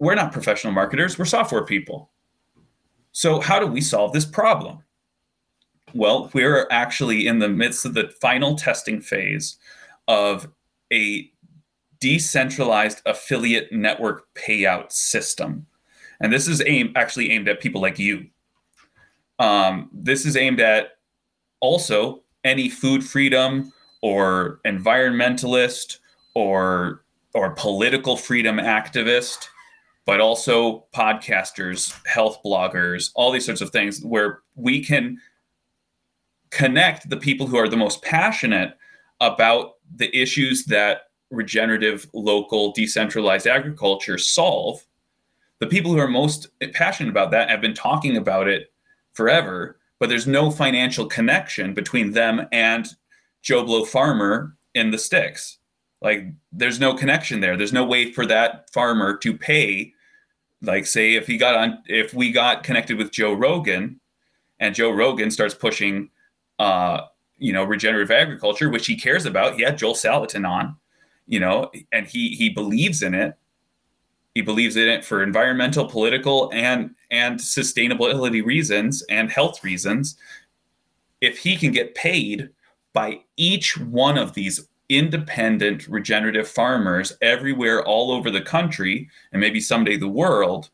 [0.00, 2.09] we're not professional marketers, we're software people.
[3.12, 4.82] So how do we solve this problem?
[5.92, 9.56] Well, we're actually in the midst of the final testing phase
[10.06, 10.48] of
[10.92, 11.30] a
[11.98, 15.66] decentralized affiliate network payout system
[16.20, 18.26] and this is aimed actually aimed at people like you.
[19.38, 20.98] Um, this is aimed at
[21.60, 25.98] also any food freedom or environmentalist
[26.34, 27.04] or
[27.34, 29.46] or political freedom activist,
[30.10, 35.16] but also podcasters, health bloggers, all these sorts of things where we can
[36.50, 38.76] connect the people who are the most passionate
[39.20, 44.84] about the issues that regenerative, local, decentralized agriculture solve
[45.60, 48.72] the people who are most passionate about that have been talking about it
[49.12, 52.88] forever, but there's no financial connection between them and
[53.42, 55.58] Joe Blow farmer in the sticks.
[56.02, 57.56] Like there's no connection there.
[57.56, 59.92] There's no way for that farmer to pay.
[60.62, 64.00] Like say if he got on if we got connected with Joe Rogan
[64.58, 66.10] and Joe Rogan starts pushing
[66.58, 67.02] uh
[67.38, 69.56] you know regenerative agriculture, which he cares about.
[69.56, 70.76] He had Joel Salatin on,
[71.26, 73.36] you know, and he he believes in it
[74.34, 80.16] he believes in it for environmental, political, and and sustainability reasons and health reasons.
[81.20, 82.50] If he can get paid
[82.92, 89.60] by each one of these independent regenerative farmers everywhere all over the country and maybe
[89.60, 90.68] someday the world,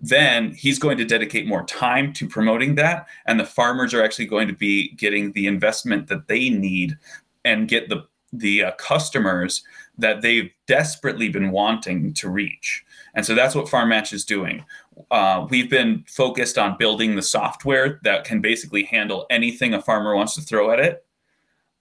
[0.00, 3.06] then he's going to dedicate more time to promoting that.
[3.26, 6.98] And the farmers are actually going to be getting the investment that they need
[7.44, 9.62] and get the the uh, customers
[9.96, 12.84] that they've desperately been wanting to reach.
[13.14, 14.64] And so that's what Farm Match is doing.
[15.10, 20.14] Uh, we've been focused on building the software that can basically handle anything a farmer
[20.14, 21.05] wants to throw at it,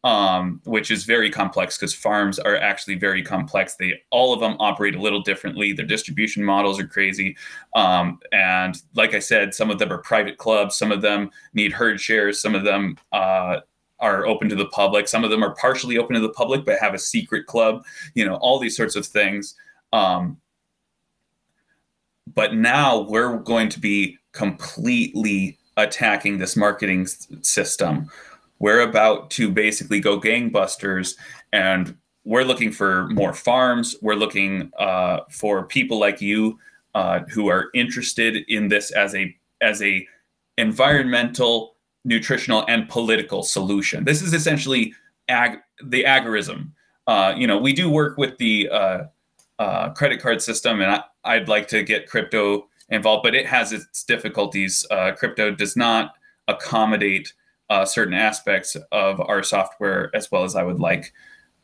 [0.05, 3.75] um, which is very complex because farms are actually very complex.
[3.75, 5.73] They all of them operate a little differently.
[5.73, 7.35] Their distribution models are crazy,
[7.75, 10.77] um, and like I said, some of them are private clubs.
[10.77, 12.39] Some of them need herd shares.
[12.39, 13.61] Some of them uh,
[13.99, 15.07] are open to the public.
[15.07, 17.83] Some of them are partially open to the public, but have a secret club,
[18.13, 19.55] you know, all these sorts of things.
[19.91, 20.37] Um,
[22.35, 28.09] but now we're going to be completely attacking this marketing s- system.
[28.59, 31.15] We're about to basically go gangbusters
[31.51, 33.95] and we're looking for more farms.
[34.01, 36.59] We're looking uh, for people like you
[36.95, 40.07] uh, who are interested in this as a as a
[40.57, 44.05] environmental nutritional and political solution.
[44.05, 44.93] This is essentially
[45.27, 46.71] ag- the agorism.
[47.07, 49.03] Uh, you know, we do work with the uh,
[49.59, 53.73] uh, credit card system, and I, would like to get crypto involved, but it has
[53.73, 54.85] its difficulties.
[54.89, 56.13] Uh, crypto does not
[56.47, 57.33] accommodate
[57.69, 61.13] uh, certain aspects of our software as well as I would like,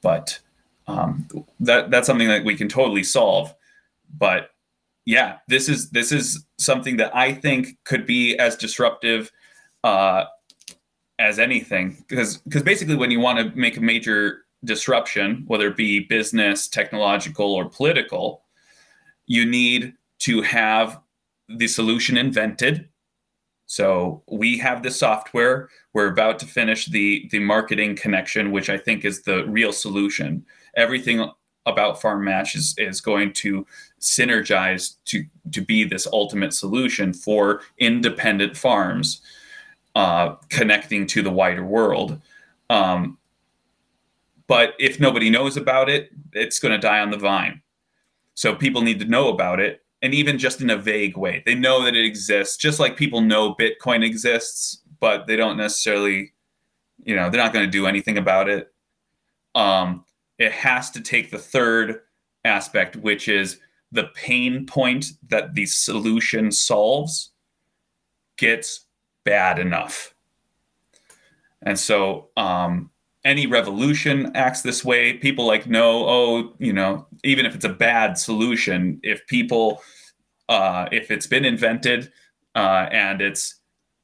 [0.01, 0.39] but
[0.87, 1.27] um,
[1.59, 3.53] that that's something that we can totally solve.
[4.17, 4.49] But
[5.05, 9.31] yeah, this is this is something that I think could be as disruptive
[9.83, 10.25] uh,
[11.21, 15.77] as anything because because basically when you want to make a major disruption whether it
[15.77, 18.43] be business technological or political
[19.27, 20.99] you need to have
[21.47, 22.89] the solution invented
[23.71, 28.77] so we have the software we're about to finish the the marketing connection which i
[28.77, 30.45] think is the real solution
[30.75, 31.29] everything
[31.65, 33.65] about farm match is, is going to
[33.99, 39.21] synergize to to be this ultimate solution for independent farms
[39.95, 42.19] uh, connecting to the wider world.
[42.69, 43.17] Um,
[44.47, 47.61] but if nobody knows about it, it's going to die on the vine.
[48.33, 51.43] So people need to know about it, and even just in a vague way.
[51.45, 56.33] They know that it exists, just like people know Bitcoin exists, but they don't necessarily,
[57.03, 58.73] you know, they're not going to do anything about it.
[59.55, 60.05] Um,
[60.37, 62.01] it has to take the third
[62.45, 63.59] aspect, which is
[63.91, 67.31] the pain point that the solution solves
[68.37, 68.85] gets
[69.23, 70.15] bad enough.
[71.63, 72.90] And so um,
[73.23, 75.13] any revolution acts this way.
[75.13, 79.81] People like know, oh, you know, even if it's a bad solution, if people,
[80.49, 82.11] uh, if it's been invented
[82.55, 83.55] uh, and it's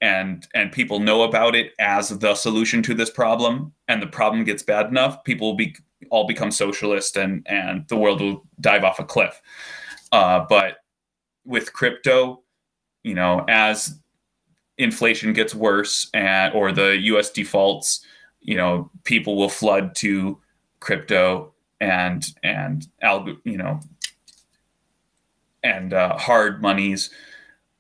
[0.02, 4.44] and and people know about it as the solution to this problem, and the problem
[4.44, 5.76] gets bad enough, people will be
[6.12, 9.42] all become socialist and and the world will dive off a cliff.
[10.12, 10.78] Uh, but
[11.46, 12.44] with crypto,
[13.04, 14.00] you know, as
[14.78, 17.32] inflation gets worse and or the U.S.
[17.32, 18.06] defaults,
[18.42, 20.40] you know, people will flood to
[20.80, 23.80] crypto and and algo, you know,
[25.64, 27.10] and uh, hard monies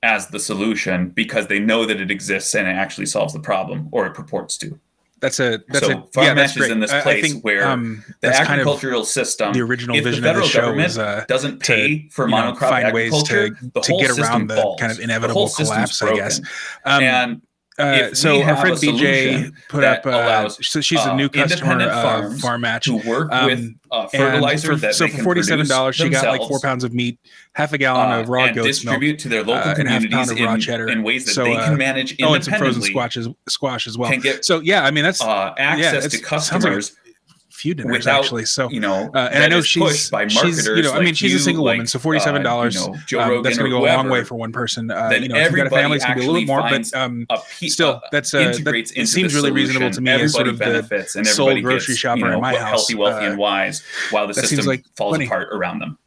[0.04, 3.90] as the solution because they know that it exists and it actually solves the problem
[3.92, 4.80] or it purports to.
[5.20, 8.04] That's a that's so a farm yeah, that's is in this place think, where um,
[8.22, 11.60] the agricultural kind of system, the original vision the of the show is uh, doesn't
[11.60, 15.00] pay to, for monocrop know, find agriculture, ways to, to get around the kind of
[15.00, 16.40] inevitable collapse, I guess.
[16.86, 17.42] Um, and
[17.78, 20.06] uh, so our friend BJ put up.
[20.06, 22.86] Uh, so she's a uh, new customer of Farm Match.
[22.86, 26.26] To work um, with uh, fertilizer for, that so for forty seven dollars, she got
[26.26, 27.20] like four pounds of meat,
[27.54, 30.58] half a gallon uh, of raw goat distribute milk, to their local communities in, raw
[30.58, 30.88] cheddar.
[30.88, 32.26] in ways that so, they can manage independently.
[32.26, 34.12] Oh, and some frozen squash as, squash as well.
[34.42, 36.96] so yeah, I mean that's access yeah, to customers
[37.58, 38.46] few dinners Without, actually.
[38.46, 41.34] So you know, uh, and I know she's by she's you know, I mean, she's
[41.34, 42.78] a single like, woman, so forty seven dollars.
[42.78, 44.92] Uh, you know, um, that's going to go whoever, a long way for one person.
[44.92, 46.62] Uh, you know, if you got a family, it's going to be a little more,
[46.62, 47.26] but um,
[47.60, 51.12] pe- still, that's uh, that it seems really reasonable to me as sort of the
[51.16, 53.84] and sole grocery gets, shopper you know, in my house, healthy, wealthy, and uh, wise,
[54.12, 55.98] while the system falls apart around them.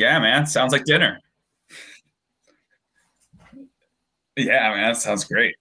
[0.00, 0.46] Yeah, man.
[0.46, 1.20] Sounds like dinner.
[4.34, 4.92] Yeah, man.
[4.92, 5.54] That sounds great.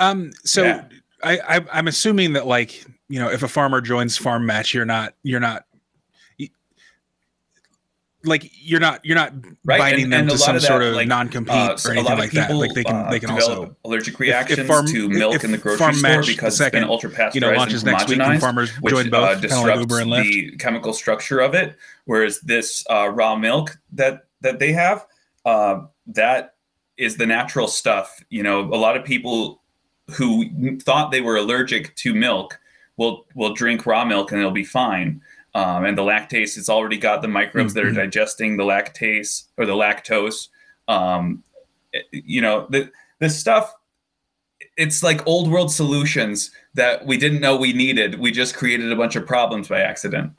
[0.00, 0.84] Um, so yeah.
[1.22, 4.84] I, I I'm assuming that like, you know, if a farmer joins farm match, you're
[4.84, 5.64] not you're not
[8.26, 9.32] like you're not you're not
[9.64, 9.78] right.
[9.78, 12.48] binding and, them and to some sort of like, non-compete uh, or anything like people,
[12.48, 12.54] that.
[12.54, 15.52] Like they can uh, they can also allergic reactions if, if farm, to milk in
[15.52, 18.18] the grocery store because second, it's been ultra pasteurized you know, launches and next week
[18.18, 21.76] when farmers which, join both, uh, disrupts like the chemical structure of it.
[22.04, 25.06] Whereas this uh, raw milk that that they have,
[25.44, 26.54] uh, that
[26.96, 28.22] is the natural stuff.
[28.30, 29.62] You know, a lot of people
[30.12, 32.58] who thought they were allergic to milk
[32.96, 35.20] will will drink raw milk and they'll be fine
[35.56, 37.78] um, and the lactase it's already got the microbes mm-hmm.
[37.78, 38.00] that are mm-hmm.
[38.00, 40.48] digesting the lactase or the lactose
[40.86, 41.42] um,
[42.12, 42.90] you know the
[43.20, 43.74] this stuff
[44.76, 48.96] it's like old world solutions that we didn't know we needed we just created a
[48.96, 50.30] bunch of problems by accident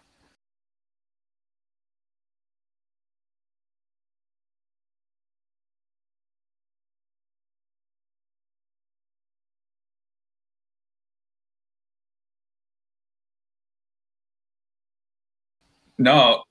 [15.97, 16.43] No.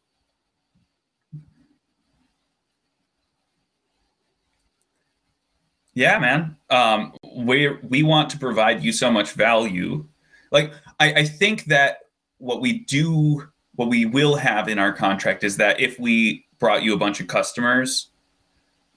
[5.95, 6.57] Yeah, man.
[6.69, 10.05] Um, we we want to provide you so much value.
[10.51, 12.01] Like I, I think that
[12.37, 16.83] what we do, what we will have in our contract is that if we brought
[16.83, 18.11] you a bunch of customers,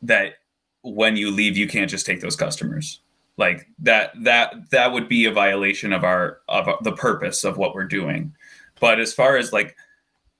[0.01, 0.35] that
[0.81, 2.99] when you leave, you can't just take those customers.
[3.37, 7.73] Like that that that would be a violation of our of the purpose of what
[7.73, 8.35] we're doing.
[8.81, 9.77] But as far as like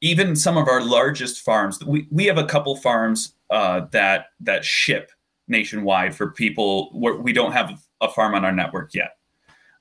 [0.02, 4.64] even some of our largest farms, we, we have a couple farms uh, that that
[4.64, 5.12] ship
[5.48, 6.92] nationwide for people.
[6.94, 9.18] We don't have a farm on our network yet,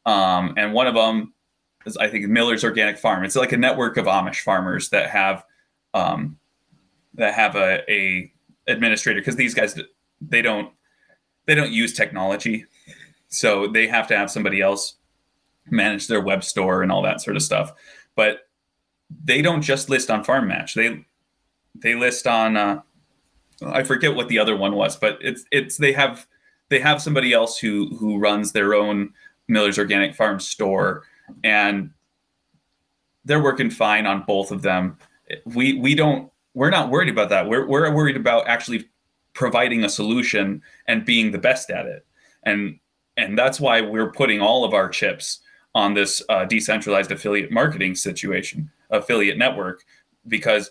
[0.07, 1.35] um, and one of them
[1.87, 3.25] is I think Miller's Organic Farm.
[3.25, 5.45] It's like a network of Amish farmers that have
[5.95, 6.39] um,
[7.15, 8.33] that have a, a
[8.67, 9.79] administrator because these guys
[10.21, 10.73] they don't
[11.47, 12.65] they don't use technology,
[13.29, 14.95] so they have to have somebody else
[15.71, 17.73] manage their web store and all that sort of stuff.
[18.17, 18.48] But
[19.25, 20.75] they don't just list on Farm Match.
[20.75, 21.05] They
[21.75, 22.81] they list on uh,
[23.63, 26.27] I forget what the other one was, but it's it's they have
[26.69, 29.13] they have somebody else who who runs their own
[29.49, 31.05] Miller's Organic Farm store,
[31.43, 31.91] and
[33.25, 34.99] they're working fine on both of them.
[35.45, 37.49] We we don't we're not worried about that.
[37.49, 38.89] We're we're worried about actually
[39.35, 42.07] providing a solution and being the best at it,
[42.45, 42.79] and
[43.17, 45.41] and that's why we're putting all of our chips
[45.75, 49.85] on this uh, decentralized affiliate marketing situation affiliate network
[50.27, 50.71] because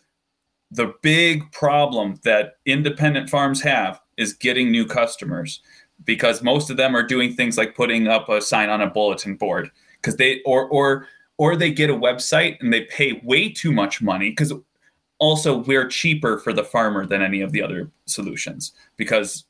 [0.72, 5.62] the big problem that independent farms have is getting new customers
[6.04, 9.36] because most of them are doing things like putting up a sign on a bulletin
[9.36, 11.08] board because they or or
[11.38, 14.54] or they get a website and they pay way too much money because
[15.20, 19.46] also we're cheaper for the farmer than any of the other solutions because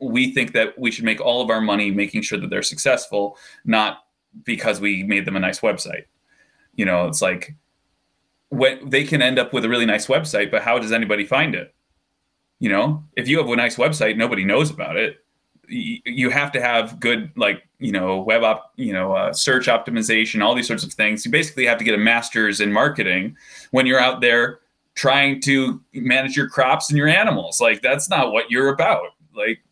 [0.00, 3.36] we think that we should make all of our money making sure that they're successful
[3.64, 4.04] not
[4.44, 6.04] because we made them a nice website.
[6.74, 7.54] You know it's like
[8.52, 11.54] when they can end up with a really nice website but how does anybody find
[11.54, 11.74] it?
[12.58, 15.18] You know if you have a nice website nobody knows about it.
[15.68, 20.42] You have to have good like you know web op you know uh, search optimization
[20.42, 21.24] all these sorts of things.
[21.24, 23.36] You basically have to get a master's in marketing
[23.70, 24.60] when you're out there
[24.94, 27.58] trying to manage your crops and your animals.
[27.58, 29.06] Like that's not what you're about.
[29.34, 29.62] Like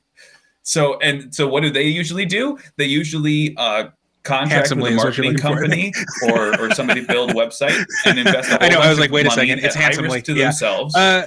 [0.62, 2.58] so and so what do they usually do?
[2.78, 3.88] They usually uh,
[4.30, 5.92] contract with a marketing company
[6.28, 8.50] or, or somebody build a website and invest.
[8.60, 8.80] I know.
[8.80, 9.60] I was like, wait a second.
[9.60, 10.44] It's handsomely to yeah.
[10.44, 10.94] themselves.
[10.94, 11.26] Uh,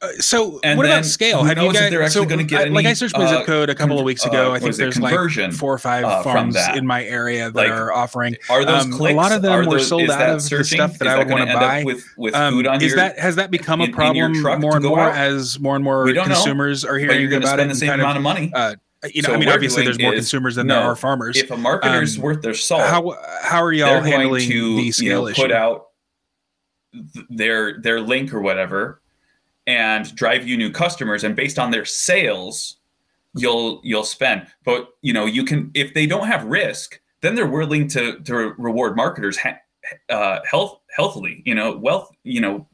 [0.00, 1.42] uh, so and what about scale?
[1.42, 1.90] Have you guys?
[1.90, 3.74] They're actually so, going to get any, like I searched my uh, zip code a
[3.74, 4.52] couple of weeks ago.
[4.52, 5.12] Uh, I think there's like
[5.52, 8.36] four or five uh, farms in my area that like, are offering.
[8.48, 9.14] Are those um, clicks?
[9.14, 11.28] A lot of them those, were sold out of the stuff that, that I would
[11.28, 11.82] want to buy.
[11.82, 14.84] With, with um, food on is your, that has that become a problem more and
[14.84, 17.46] more as more and more consumers are hearing about it?
[17.48, 18.52] Spend the same amount of money.
[19.02, 21.36] Uh, you know, so I mean, obviously, there's more consumers than there are farmers.
[21.36, 25.42] If a marketer's um, worth their salt, how how are y'all handling the scale issue?
[25.42, 25.88] Put out
[27.30, 29.02] their their link or whatever
[29.66, 32.76] and drive you new customers and based on their sales
[33.34, 34.46] you'll you'll spend.
[34.64, 38.54] But you know you can if they don't have risk then they're willing to to
[38.58, 39.58] reward marketers ha-
[40.08, 42.66] uh, health healthily you know wealth you know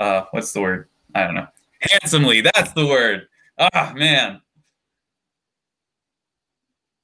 [0.00, 0.88] uh, what's the word?
[1.14, 1.46] I don't know.
[1.80, 3.28] Handsomely that's the word.
[3.58, 4.40] Ah man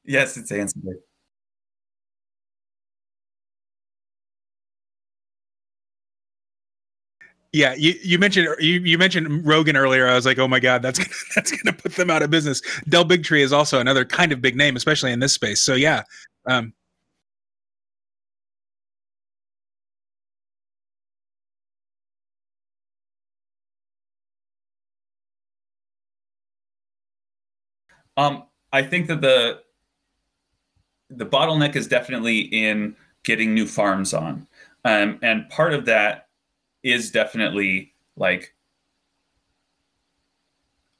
[0.05, 0.95] yes it's handsomely
[7.53, 10.09] Yeah, you, you mentioned you, you mentioned Rogan earlier.
[10.09, 10.99] I was like, oh my god, that's
[11.37, 12.63] that's gonna put them out of business.
[12.89, 15.63] Del Bigtree is also another kind of big name, especially in this space.
[15.63, 16.05] So yeah.
[16.47, 16.75] Um,
[28.17, 29.61] um, I think that the
[31.11, 34.47] the bottleneck is definitely in getting new farms on,
[34.85, 36.29] um, and part of that
[36.83, 38.55] is definitely like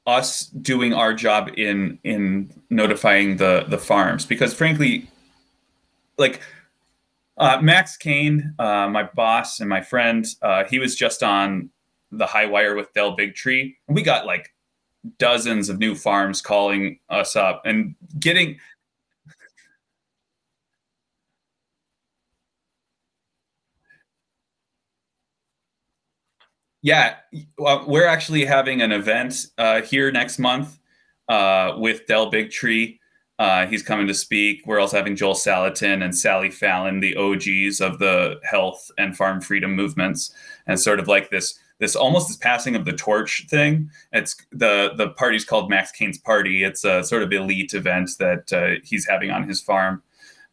[0.07, 4.25] us doing our job in in notifying the the farms.
[4.25, 5.09] Because frankly
[6.17, 6.41] like
[7.37, 11.69] uh, max kane uh, my boss and my friend uh, he was just on
[12.11, 14.53] the high wire with del bigtree we got like
[15.19, 18.57] dozens of new farms calling us up and getting
[26.85, 27.15] Yeah,
[27.57, 30.77] we're actually having an event uh, here next month
[31.27, 32.99] uh, with Del Bigtree.
[33.39, 34.61] Uh, he's coming to speak.
[34.67, 39.41] We're also having Joel Salatin and Sally Fallon, the OGs of the health and farm
[39.41, 40.31] freedom movements,
[40.67, 43.89] and sort of like this this almost this passing of the torch thing.
[44.11, 46.63] It's the the party's called Max Kane's Party.
[46.63, 50.03] It's a sort of elite event that uh, he's having on his farm,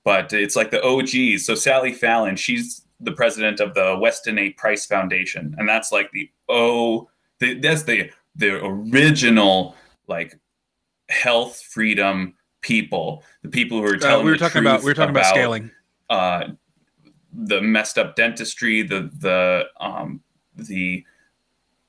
[0.03, 1.45] but it's like the OGs.
[1.45, 4.51] So Sally Fallon, she's the president of the Weston A.
[4.51, 9.75] Price Foundation, and that's like the oh, the, that's the the original
[10.09, 10.39] like
[11.09, 14.23] health freedom people, the people who are telling.
[14.23, 15.71] Uh, we were talking about we were talking about, about scaling.
[16.09, 16.49] Uh,
[17.33, 20.21] the messed up dentistry, the the um,
[20.57, 21.05] the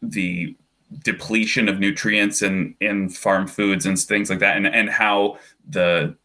[0.02, 0.56] the
[1.04, 5.38] depletion of nutrients in in farm foods and things like that, and and how
[5.70, 6.16] the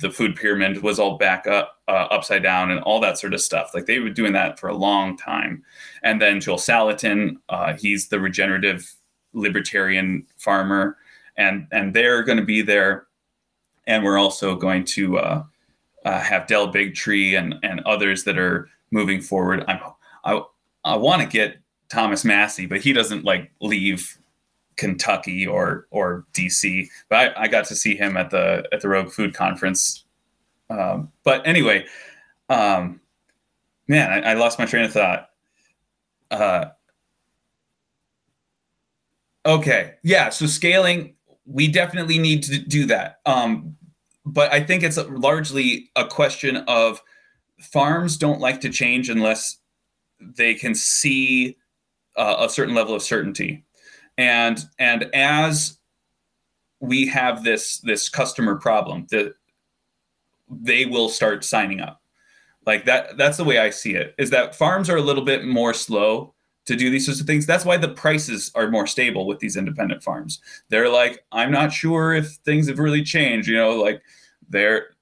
[0.00, 3.40] the food pyramid was all back up uh, upside down and all that sort of
[3.40, 3.70] stuff.
[3.74, 5.62] Like they were doing that for a long time.
[6.02, 8.94] And then joel salatin uh, he's the regenerative
[9.32, 10.96] libertarian farmer
[11.36, 13.06] and and they're going to be there.
[13.86, 15.44] And we're also going to uh,
[16.04, 19.64] uh have del bigtree and and others that are moving forward.
[19.68, 19.80] I'm,
[20.24, 20.42] i
[20.84, 21.58] i want to get
[21.90, 24.18] thomas massie but he doesn't like leave
[24.76, 26.88] Kentucky or or DC.
[27.08, 30.04] But I, I, got to see him at the at the Rogue Food Conference.
[30.70, 31.86] Um, but anyway,
[32.48, 33.00] um,
[33.88, 35.30] man, I, I, lost my train of thought.
[36.30, 36.66] Uh,
[39.46, 40.30] okay, yeah.
[40.30, 41.14] So scaling,
[41.46, 43.20] we definitely need to do that.
[43.26, 43.76] Um,
[44.24, 47.02] but I think it's largely a question of
[47.60, 49.58] farms don't like to change unless
[50.18, 51.56] they can see
[52.16, 53.64] uh, a certain level of certainty
[54.18, 55.78] and and as
[56.80, 59.34] we have this this customer problem that
[60.48, 62.00] they will start signing up
[62.66, 65.44] like that that's the way i see it is that farms are a little bit
[65.44, 66.34] more slow
[66.66, 67.46] to do these sorts of things.
[67.46, 70.40] That's why the prices are more stable with these independent farms.
[70.68, 73.48] They're like, I'm not sure if things have really changed.
[73.48, 74.02] You know, like
[74.48, 74.93] they're.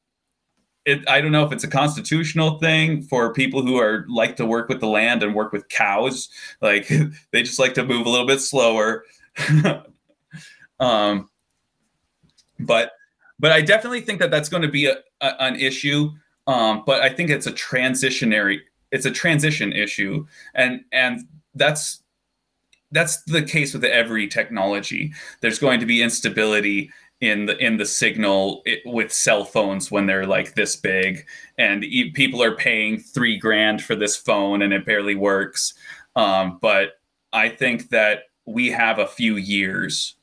[0.84, 4.46] It, I don't know if it's a constitutional thing for people who are like to
[4.46, 6.28] work with the land and work with cows.
[6.60, 6.88] Like
[7.30, 9.04] they just like to move a little bit slower.
[10.80, 11.28] um,
[12.58, 12.92] but
[13.38, 16.10] but I definitely think that that's going to be a, a, an issue.
[16.46, 18.60] Um, but I think it's a transitionary
[18.92, 20.24] it's a transition issue
[20.54, 22.02] and and that's
[22.92, 26.90] that's the case with every technology there's going to be instability
[27.22, 31.24] in the in the signal it, with cell phones when they're like this big.
[31.56, 35.72] And e- people are paying three grand for this phone and it barely works.
[36.14, 36.98] Um, but
[37.32, 40.16] i think that we have a few years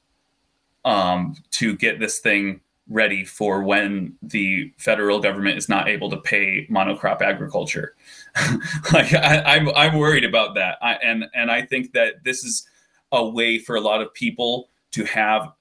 [0.86, 6.18] um, to get this thing ready for when the federal government is not able to
[6.18, 7.96] pay monocrop agriculture.
[8.94, 12.44] like I, am I'm, I'm worried about that, I, and and I think that this
[12.44, 12.68] is
[13.12, 15.52] a way for a lot of people to have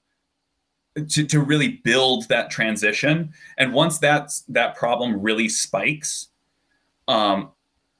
[0.95, 3.33] to, to really build that transition.
[3.57, 6.29] And once that's that problem really spikes,
[7.07, 7.51] um,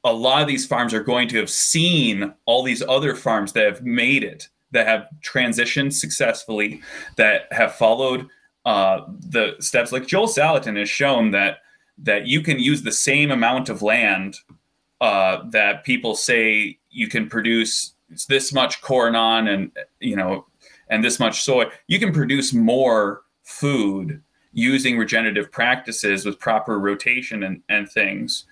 [0.03, 3.65] a lot of these farms are going to have seen all these other farms that
[3.65, 6.81] have made it, that have transitioned successfully,
[7.17, 8.27] that have followed
[8.65, 11.59] uh, the steps like Joel Salatin has shown that
[12.01, 14.37] that you can use the same amount of land
[15.01, 17.93] uh, that people say you can produce
[18.27, 20.45] this much corn on and you know
[20.89, 21.65] and this much soy.
[21.87, 24.21] You can produce more food
[24.53, 28.45] using regenerative practices with proper rotation and, and things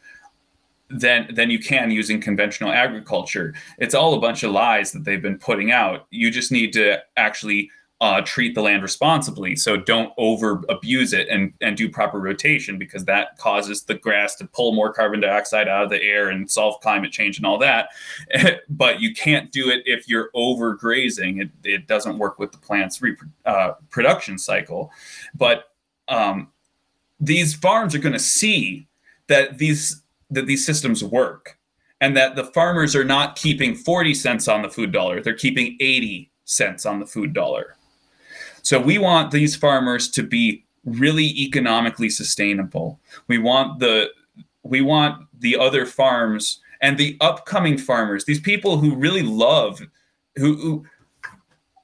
[0.89, 3.53] than than you can using conventional agriculture.
[3.77, 6.07] It's all a bunch of lies that they've been putting out.
[6.11, 7.69] You just need to actually
[7.99, 9.55] uh, treat the land responsibly.
[9.55, 14.35] So don't over abuse it and, and do proper rotation because that causes the grass
[14.35, 17.57] to pull more carbon dioxide out of the air and solve climate change and all
[17.57, 17.89] that.
[18.69, 21.41] but you can't do it if you're overgrazing.
[21.41, 24.91] It, it doesn't work with the plant's reproduction uh, cycle.
[25.33, 25.71] But
[26.07, 26.49] um,
[27.19, 28.87] these farms are going to see
[29.27, 31.57] that these that these systems work
[32.01, 35.77] and that the farmers are not keeping 40 cents on the food dollar they're keeping
[35.79, 37.76] 80 cents on the food dollar
[38.67, 42.99] so we want these farmers to be really economically sustainable.
[43.29, 44.09] We want the
[44.61, 49.81] we want the other farms and the upcoming farmers, these people who really love
[50.35, 50.85] who, who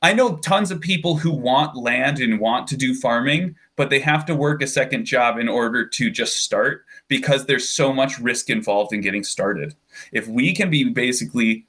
[0.02, 4.02] I know tons of people who want land and want to do farming, but they
[4.02, 8.20] have to work a second job in order to just start because there's so much
[8.20, 9.74] risk involved in getting started.
[10.12, 11.66] If we can be basically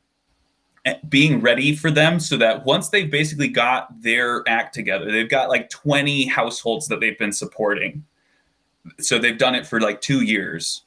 [1.09, 5.49] being ready for them so that once they've basically got their act together, they've got
[5.49, 8.05] like 20 households that they've been supporting.
[9.01, 10.83] So they've done it for like two years.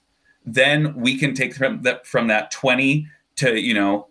[0.46, 4.08] Then we can take from that from that 20 to, you know,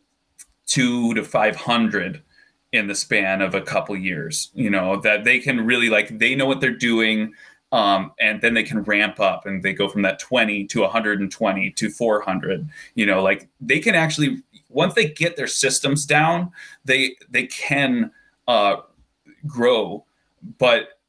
[0.67, 2.23] two to 500
[2.73, 6.35] in the span of a couple years, you know, that they can really like, they
[6.35, 7.33] know what they're doing.
[7.73, 11.71] Um, and then they can ramp up and they go from that 20 to 120
[11.73, 14.41] to 400 you know like they can actually
[14.77, 16.53] once they get their systems down,
[16.85, 18.11] they they can
[18.47, 18.77] uh,
[19.47, 20.05] grow.
[20.59, 21.01] But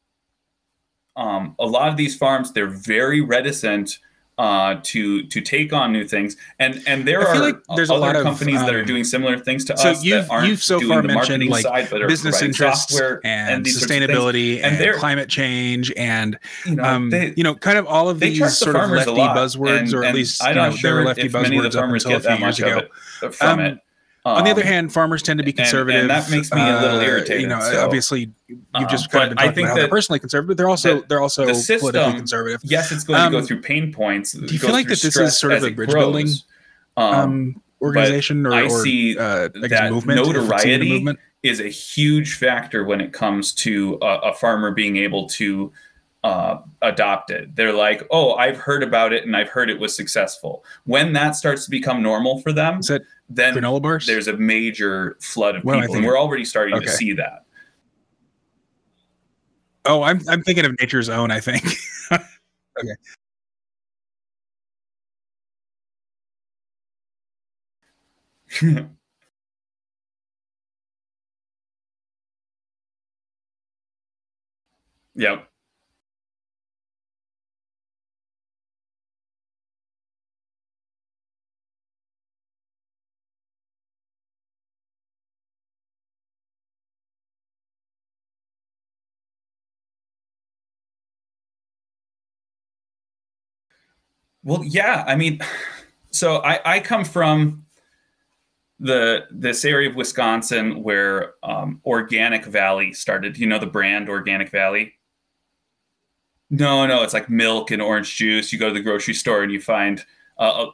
[1.18, 4.00] um, a lot of these farms, they're very reticent
[4.38, 6.38] uh, to to take on new things.
[6.60, 9.04] And and there are like there's a lot of companies um, that are um, doing
[9.04, 10.04] similar things to so us.
[10.04, 15.30] You've you've so far mentioned like side, business interests and, and sustainability and, and climate
[15.30, 18.90] change and you know, um, they, you know kind of all of these sort of
[18.90, 22.46] lefty buzzwords, and, or at least I'm not sure lefty buzzwords up until a few
[22.46, 22.82] years ago.
[23.32, 23.80] From um, it.
[24.28, 26.02] Um, on the other um, hand, farmers tend to be conservative.
[26.02, 27.44] And, and that makes me a little uh, irritated.
[27.44, 30.50] You know, so, obviously, you've just kind of about how they're personally conservative.
[30.50, 32.60] But they're also they're also the system, politically conservative.
[32.66, 34.34] Yes, it's going um, to go through pain points.
[34.34, 36.28] Do you feel like that this is sort of a bridge building
[36.98, 41.20] um, um, organization or, I see uh, I that movement, notoriety movement?
[41.42, 45.72] is a huge factor when it comes to a, a farmer being able to
[46.24, 47.56] uh, adopt it.
[47.56, 50.66] They're like, oh, I've heard about it and I've heard it was successful.
[50.86, 52.82] When that starts to become normal for them,
[53.30, 54.06] then granola bars?
[54.06, 56.86] there's a major flood of well, people, and we're already starting okay.
[56.86, 57.44] to see that.
[59.86, 61.32] Oh, I'm I'm thinking of Nature's Own.
[61.32, 61.64] I think.
[62.12, 62.96] okay.
[75.16, 75.50] yep.
[94.48, 95.04] Well, yeah.
[95.06, 95.42] I mean,
[96.12, 97.66] so I, I come from
[98.80, 103.38] the this area of Wisconsin where um, Organic Valley started.
[103.38, 104.94] You know the brand Organic Valley.
[106.50, 108.54] No, no, it's like milk and orange juice.
[108.54, 110.04] You go to the grocery store and you find,
[110.38, 110.68] uh,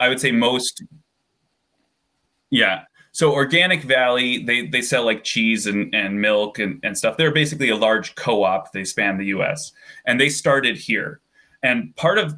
[0.00, 0.82] I would say most.
[2.48, 7.18] Yeah, so Organic Valley, they they sell like cheese and, and milk and, and stuff.
[7.18, 8.72] They're basically a large co-op.
[8.72, 9.72] They span the US.
[10.06, 11.20] And they started here.
[11.62, 12.34] And part of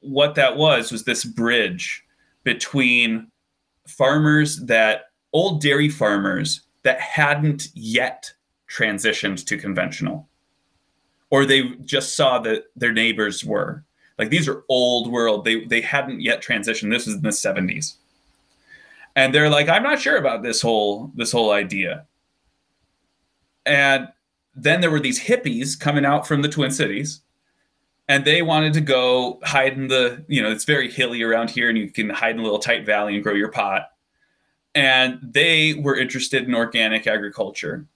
[0.00, 2.04] what that was was this bridge
[2.44, 3.30] between
[3.86, 8.32] farmers that old dairy farmers that hadn't yet
[8.68, 10.28] transitioned to conventional.
[11.30, 13.84] Or they just saw that their neighbors were.
[14.18, 16.90] Like these are old world they they hadn't yet transitioned.
[16.90, 17.96] This was in the 70s
[19.16, 22.06] and they're like i'm not sure about this whole this whole idea.
[23.64, 24.08] And
[24.54, 27.22] then there were these hippies coming out from the twin cities
[28.08, 31.68] and they wanted to go hide in the you know it's very hilly around here
[31.68, 33.90] and you can hide in a little tight valley and grow your pot.
[34.74, 37.86] And they were interested in organic agriculture.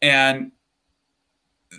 [0.00, 0.52] And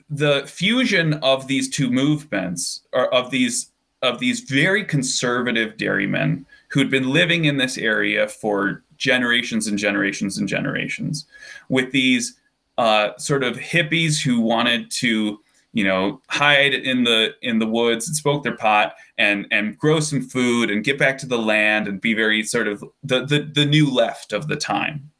[0.09, 3.71] the fusion of these two movements or of these
[4.01, 10.37] of these very conservative dairymen who'd been living in this area for generations and generations
[10.37, 11.25] and generations
[11.69, 12.37] with these
[12.77, 15.39] uh, sort of hippies who wanted to
[15.75, 19.99] you know hide in the in the woods and smoke their pot and and grow
[19.99, 23.51] some food and get back to the land and be very sort of the the,
[23.53, 25.11] the new left of the time.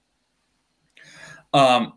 [1.53, 1.93] Um,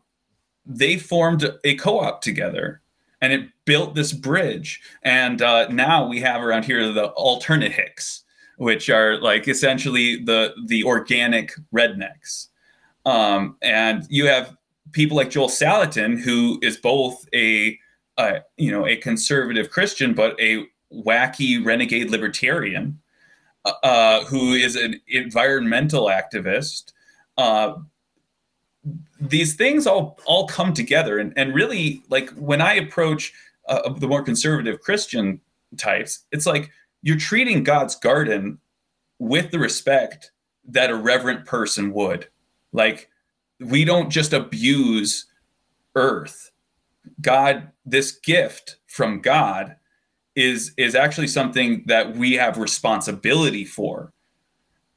[0.67, 2.83] they formed a co-op together
[3.21, 4.81] and it built this bridge.
[5.03, 8.25] And uh, now we have around here the alternate hicks
[8.59, 12.49] which are like essentially the the organic rednecks.
[13.07, 14.57] Um, and you have
[14.93, 17.79] people like joel salatin who is both a
[18.19, 22.99] uh, you know, a conservative Christian, but a wacky renegade libertarian
[23.65, 26.93] uh, uh, who is an environmental activist.
[27.37, 27.75] Uh,
[29.21, 33.33] these things all all come together, and and really, like when I approach
[33.69, 35.41] uh, the more conservative Christian
[35.77, 36.71] types, it's like
[37.03, 38.59] you're treating God's garden
[39.21, 40.33] with the respect
[40.69, 42.29] that a reverent person would.
[42.73, 43.09] Like
[43.61, 45.27] we don't just abuse
[45.95, 46.51] earth
[47.21, 49.77] God, this gift from God
[50.37, 54.13] is is actually something that we have responsibility for.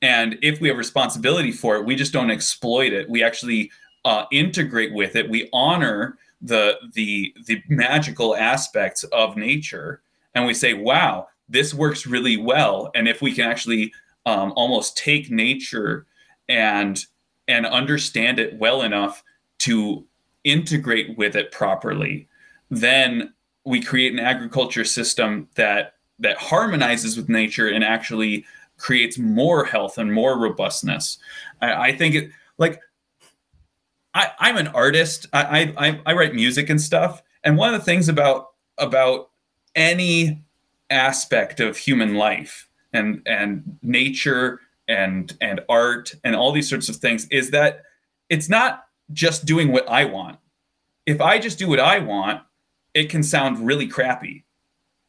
[0.02, 3.10] And if we have responsibility for it, we just don't exploit it.
[3.10, 3.72] We actually
[4.06, 5.30] uh, integrate with it.
[5.30, 10.02] We honor the the the magical aspects of nature,
[10.34, 13.94] and we say, "Wow, this works really well." And if we can actually
[14.26, 16.06] um, almost take nature
[16.50, 17.04] and
[17.48, 19.24] and understand it well enough
[19.60, 20.06] to
[20.44, 22.28] integrate with it properly,
[22.70, 23.34] then
[23.66, 28.46] we create an agriculture system that that harmonizes with nature and actually
[28.78, 31.18] creates more health and more robustness.
[31.62, 32.80] I, I think it like
[34.14, 35.28] I, I'm an artist.
[35.34, 37.22] I, I I write music and stuff.
[37.44, 39.30] And one of the things about about
[39.76, 40.44] any
[40.90, 46.98] aspect of human life and and nature and and art and all these sorts of
[46.98, 47.84] things is that
[48.30, 50.38] it's not just doing what I want.
[51.06, 52.42] If I just do what I want,
[52.94, 54.46] it can sound really crappy.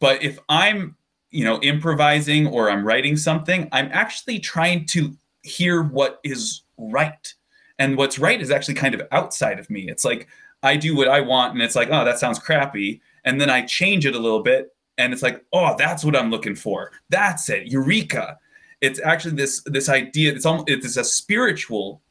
[0.01, 0.97] But if I'm,
[1.31, 7.33] you know, improvising or I'm writing something, I'm actually trying to hear what is right.
[7.79, 9.89] And what's right is actually kind of outside of me.
[9.89, 10.29] It's like
[10.63, 13.01] I do what I want and it's like, oh, that sounds crappy.
[13.25, 16.31] And then I change it a little bit and it's like, oh, that's what I'm
[16.31, 16.93] looking for.
[17.09, 17.67] That's it.
[17.67, 18.39] Eureka.
[18.81, 22.03] It's actually this this idea, it's almost it's a spiritual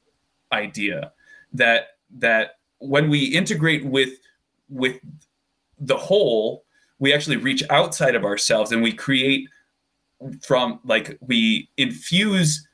[0.52, 1.12] idea
[1.54, 1.88] that
[2.18, 4.12] that when we integrate with
[4.70, 5.00] with
[5.80, 6.64] the whole
[7.00, 9.50] we actually reach outside of ourselves and we create
[10.42, 12.68] from like we infuse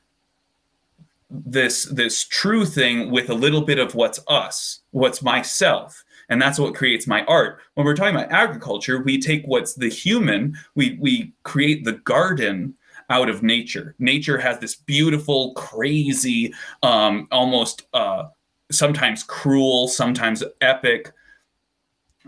[1.30, 6.04] this this true thing with a little bit of what's us what's myself.
[6.30, 7.60] And that's what creates my art.
[7.74, 12.74] When we're talking about agriculture we take what's the human we we create the garden
[13.10, 13.94] out of nature.
[13.98, 16.52] Nature has this beautiful crazy
[16.82, 18.24] um almost uh
[18.70, 21.12] sometimes cruel, sometimes epic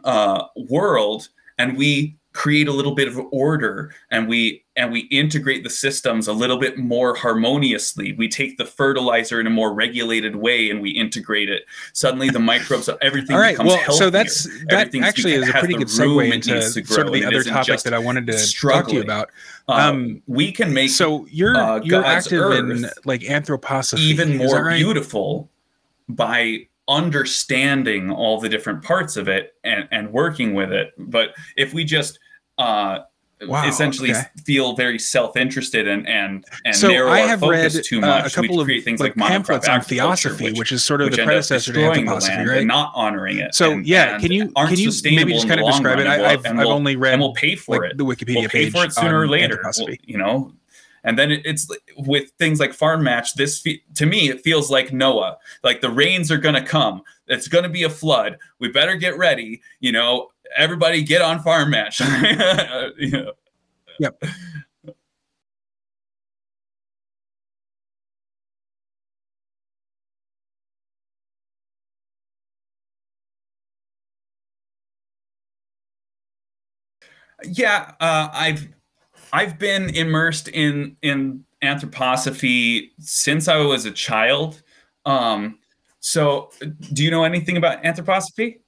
[0.04, 1.28] uh, world,
[1.58, 6.28] and we create a little bit of order and we and we integrate the systems
[6.28, 10.80] a little bit more harmoniously we take the fertilizer in a more regulated way and
[10.80, 13.96] we integrate it suddenly the microbes everything all right well healthier.
[13.96, 17.80] so that's that actually is a pretty good segue into sort of the other topic
[17.80, 18.82] that i wanted to struggling.
[18.82, 19.30] talk to you about
[19.68, 24.66] uh, um, we can make so you're uh, you're active in like anthroposophy even more
[24.66, 24.76] right?
[24.76, 25.50] beautiful
[26.14, 30.92] by understanding all the different parts of it and, and working with it.
[30.98, 32.18] But if we just
[32.58, 33.00] uh,
[33.46, 34.22] wow, essentially okay.
[34.44, 38.24] feel very self-interested and and and so narrow I have read too much.
[38.24, 41.00] Uh, a couple we of things like, like pamphlets on theosophy, which, which, is sort
[41.00, 42.58] of the predecessor to anthroposophy, right?
[42.58, 43.54] And not honoring it.
[43.54, 46.06] So and, yeah, and can you can you maybe just kind of describe it?
[46.06, 47.98] I, have I've we'll, only read and we'll pay for like, it.
[47.98, 49.62] The Wikipedia we'll pay for it sooner or later.
[49.78, 50.52] We'll, you know,
[51.04, 53.34] and then it's with things like farm match.
[53.34, 55.38] This to me, it feels like Noah.
[55.62, 57.02] Like the rains are going to come.
[57.26, 58.38] It's going to be a flood.
[58.58, 59.60] We better get ready.
[59.80, 62.00] You know, everybody get on farm match.
[62.98, 63.32] you know.
[63.98, 64.22] Yep.
[77.44, 78.68] Yeah, uh, I've
[79.32, 84.62] I've been immersed in in anthroposophy since I was a child.
[85.04, 85.58] Um,
[86.00, 86.50] so,
[86.92, 88.60] do you know anything about anthroposophy?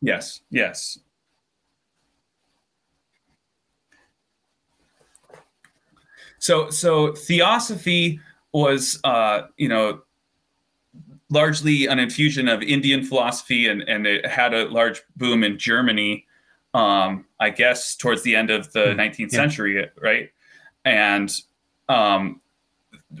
[0.00, 0.98] Yes, yes.
[6.38, 8.18] So, so theosophy
[8.52, 10.02] was, uh, you know,
[11.32, 16.26] largely an infusion of Indian philosophy, and, and it had a large boom in Germany,
[16.74, 19.28] um, I guess, towards the end of the mm, 19th yeah.
[19.28, 20.30] century, right?
[20.84, 21.34] And
[21.88, 22.40] um,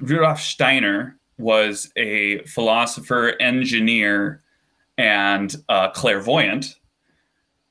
[0.00, 4.42] Rudolf Steiner was a philosopher, engineer,
[4.98, 6.76] and uh, clairvoyant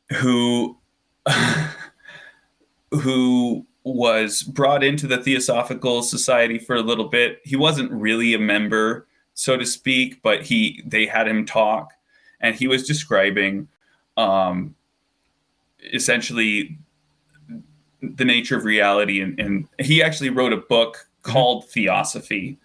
[0.10, 0.78] who
[2.92, 7.40] who was brought into the Theosophical Society for a little bit.
[7.44, 11.94] He wasn't really a member so to speak, but he they had him talk,
[12.40, 13.68] and he was describing
[14.18, 14.76] um,
[15.94, 16.78] essentially
[18.02, 21.72] the nature of reality, and, and he actually wrote a book called mm-hmm.
[21.72, 22.58] Theosophy,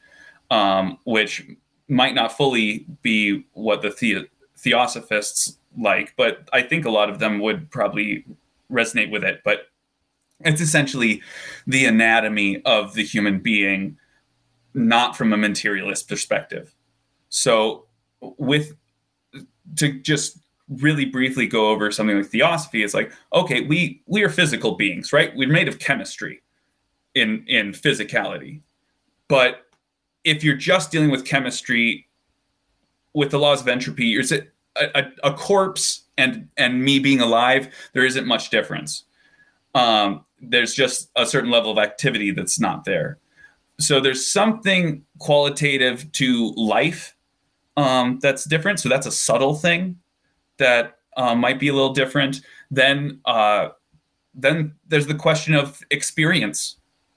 [0.50, 1.46] um, which
[1.88, 7.18] might not fully be what the, the theosophists like, but I think a lot of
[7.18, 8.24] them would probably
[8.70, 9.42] resonate with it.
[9.44, 9.68] But
[10.40, 11.22] it's essentially
[11.66, 13.98] the anatomy of the human being
[14.76, 16.74] not from a materialist perspective.
[17.30, 17.86] So,
[18.20, 18.74] with
[19.76, 24.28] to just really briefly go over something like theosophy, it's like, okay, we we are
[24.28, 25.34] physical beings, right?
[25.34, 26.42] We're made of chemistry
[27.14, 28.60] in in physicality.
[29.28, 29.66] But
[30.24, 32.06] if you're just dealing with chemistry
[33.14, 34.24] with the laws of entropy, you're
[34.76, 39.04] a, a, a corpse and and me being alive, there isn't much difference.
[39.74, 43.18] Um, there's just a certain level of activity that's not there
[43.78, 47.14] so there's something qualitative to life
[47.76, 48.80] um, that's different.
[48.80, 49.98] So that's a subtle thing
[50.58, 52.40] that uh, might be a little different.
[52.70, 53.70] Then uh,
[54.34, 56.76] then there's the question of experience,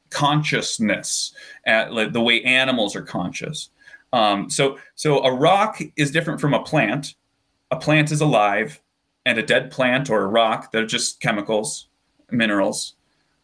[0.10, 1.34] consciousness,
[1.66, 3.70] at, like the way animals are conscious.
[4.14, 7.16] Um, so so a rock is different from a plant.
[7.72, 8.82] A plant is alive,
[9.26, 11.88] and a dead plant or a rock they're just chemicals,
[12.32, 12.96] minerals.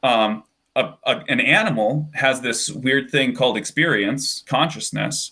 [0.04, 0.44] Um,
[0.76, 5.32] a, a, an animal has this weird thing called experience, consciousness,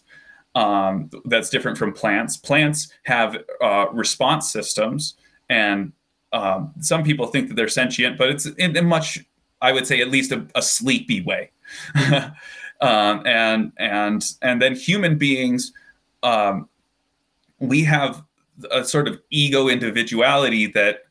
[0.55, 2.37] um, that's different from plants.
[2.37, 5.15] Plants have uh, response systems,
[5.49, 5.91] and
[6.31, 9.19] um, some people think that they're sentient, but it's in a much,
[9.61, 11.51] I would say, at least a, a sleepy way.
[12.81, 15.73] um, and and and then human beings,
[16.21, 16.69] um,
[17.59, 18.23] we have
[18.71, 21.03] a sort of ego individuality that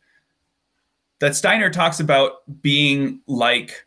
[1.19, 3.87] that Steiner talks about being like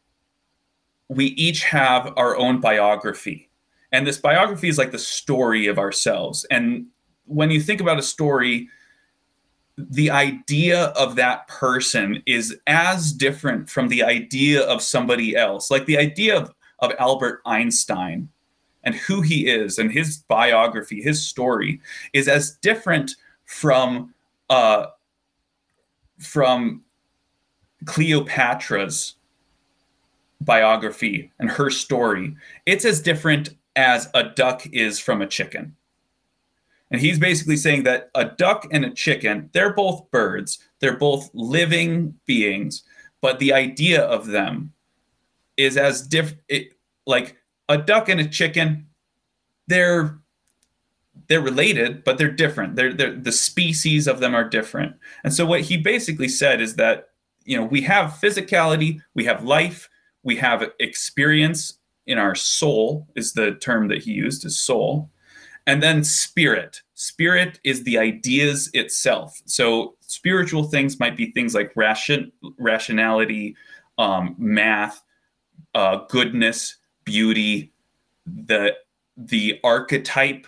[1.09, 3.49] we each have our own biography.
[3.91, 6.45] And this biography is like the story of ourselves.
[6.51, 6.87] And
[7.25, 8.67] when you think about a story,
[9.77, 15.69] the idea of that person is as different from the idea of somebody else.
[15.69, 18.29] Like the idea of, of Albert Einstein
[18.83, 21.81] and who he is and his biography, his story
[22.13, 24.13] is as different from
[24.49, 24.87] uh,
[26.19, 26.81] from
[27.85, 29.15] Cleopatra's
[30.45, 32.35] biography and her story,
[32.65, 35.75] it's as different as a duck is from a chicken.
[36.91, 41.29] And he's basically saying that a duck and a chicken, they're both birds, they're both
[41.33, 42.83] living beings,
[43.21, 44.71] but the idea of them
[45.57, 46.41] is as different.
[47.07, 47.37] Like
[47.69, 48.87] a duck and a chicken,
[49.67, 50.19] they're
[51.27, 52.75] they're related, but they're different.
[52.75, 54.95] They're, they're the species of them are different.
[55.23, 57.09] And so what he basically said is that
[57.45, 59.89] you know we have physicality, we have life,
[60.25, 65.09] we have experience in our soul is the term that he used is soul.
[65.67, 66.81] And then spirit.
[66.95, 69.41] Spirit is the ideas itself.
[69.45, 73.55] So spiritual things might be things like ration rationality
[73.97, 75.03] um, math
[75.73, 77.71] uh, goodness beauty
[78.25, 78.75] the
[79.17, 80.47] the archetype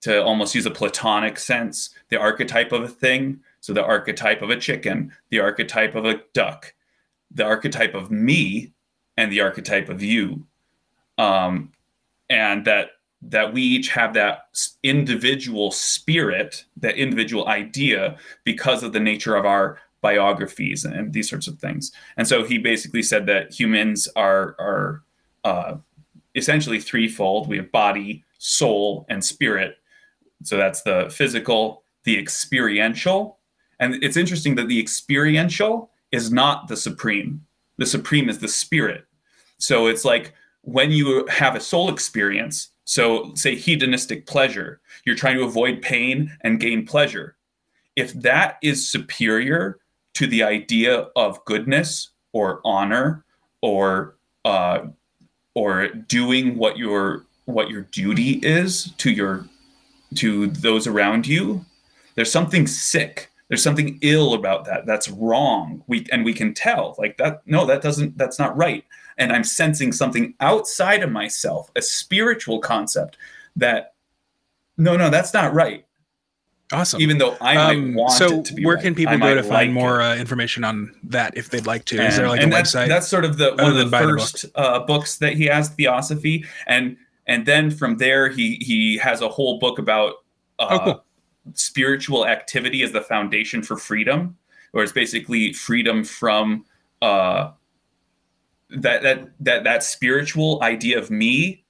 [0.00, 4.50] to almost use a platonic sense the archetype of a thing so the archetype of
[4.50, 6.74] a chicken the archetype of a duck
[7.30, 8.71] the archetype of me
[9.16, 10.46] and the archetype of you.
[11.18, 11.72] Um,
[12.30, 12.92] and that
[13.24, 14.48] that we each have that
[14.82, 21.46] individual spirit that individual idea because of the nature of our biographies and these sorts
[21.46, 21.92] of things.
[22.16, 25.02] And so he basically said that humans are are
[25.44, 25.76] uh,
[26.34, 27.48] essentially threefold.
[27.48, 29.76] We have body soul and spirit.
[30.42, 33.38] So that's the physical the experiential
[33.78, 37.44] and it's interesting that the experiential is not the supreme
[37.78, 39.06] the supreme is the spirit
[39.62, 45.36] so it's like when you have a soul experience, so say hedonistic pleasure, you're trying
[45.36, 47.36] to avoid pain and gain pleasure.
[47.94, 49.78] If that is superior
[50.14, 53.24] to the idea of goodness or honor
[53.60, 54.86] or uh,
[55.54, 59.46] or doing what your what your duty is to your
[60.16, 61.64] to those around you,
[62.16, 63.30] there's something sick.
[63.52, 64.86] There's something ill about that.
[64.86, 65.84] That's wrong.
[65.86, 67.42] We and we can tell like that.
[67.44, 68.16] No, that doesn't.
[68.16, 68.82] That's not right
[69.18, 73.16] and I'm sensing something outside of myself, a spiritual concept
[73.56, 73.94] that
[74.78, 75.84] no, no, that's not right.
[76.72, 77.02] Awesome.
[77.02, 78.82] Even though I might um, want so it to be So where right.
[78.82, 81.98] can people go to find like more uh, information on that if they'd like to?
[81.98, 82.88] And, Is there like a that's, website?
[82.88, 86.96] That's sort of the one of the first uh, books that he has, Theosophy, and
[87.26, 90.14] and then from there he he has a whole book about
[90.58, 91.04] uh, oh, cool.
[91.54, 94.36] Spiritual activity as the foundation for freedom,
[94.72, 96.64] or it's basically freedom from
[97.00, 97.50] uh,
[98.70, 101.62] that that that that spiritual idea of me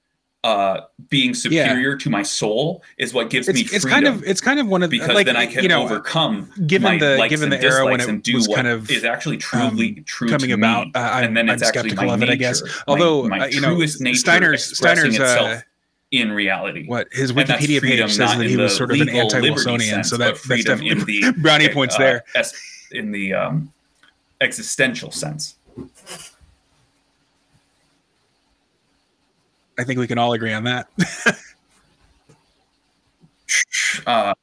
[0.43, 1.97] uh, being superior yeah.
[1.97, 3.75] to my soul is what gives it's, me freedom.
[3.75, 5.69] It's kind of it's kind of one of the, because like, then I can you
[5.69, 9.95] know, overcome given the given the era when it was kind of is actually truly
[9.97, 10.87] um, true coming about.
[10.87, 12.61] Uh, I'm, and then it's I'm skeptical of it, I guess.
[12.87, 15.61] Although my, my uh, you know, Steiner's Steiner's uh,
[16.13, 16.85] in reality.
[16.85, 20.63] What his Wikipedia page says that he was sort of an anti-Wilsonian, so that that's
[20.63, 22.23] definitely the, brownie points uh, there.
[22.91, 23.73] in the um,
[24.39, 25.55] existential sense.
[29.77, 30.87] I think we can all agree on that.
[34.05, 34.35] uh,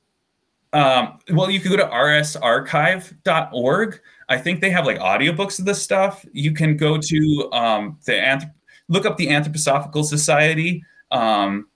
[0.73, 4.01] um, well, you can go to rsarchive.org.
[4.29, 6.27] I think they have like audiobooks of this stuff.
[6.33, 8.55] You can go to um, the anthrop-
[8.89, 10.83] look up the Anthroposophical Society.
[11.11, 11.69] Um,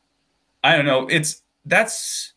[0.65, 1.07] I don't know.
[1.09, 2.35] It's that's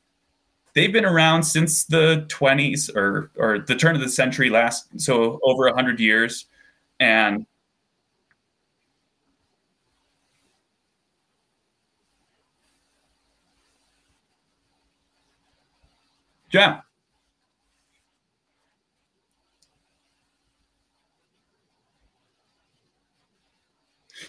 [0.75, 5.39] they've been around since the 20s or or the turn of the century last so
[5.43, 6.47] over 100 years
[6.99, 7.45] and
[16.51, 16.81] Yeah.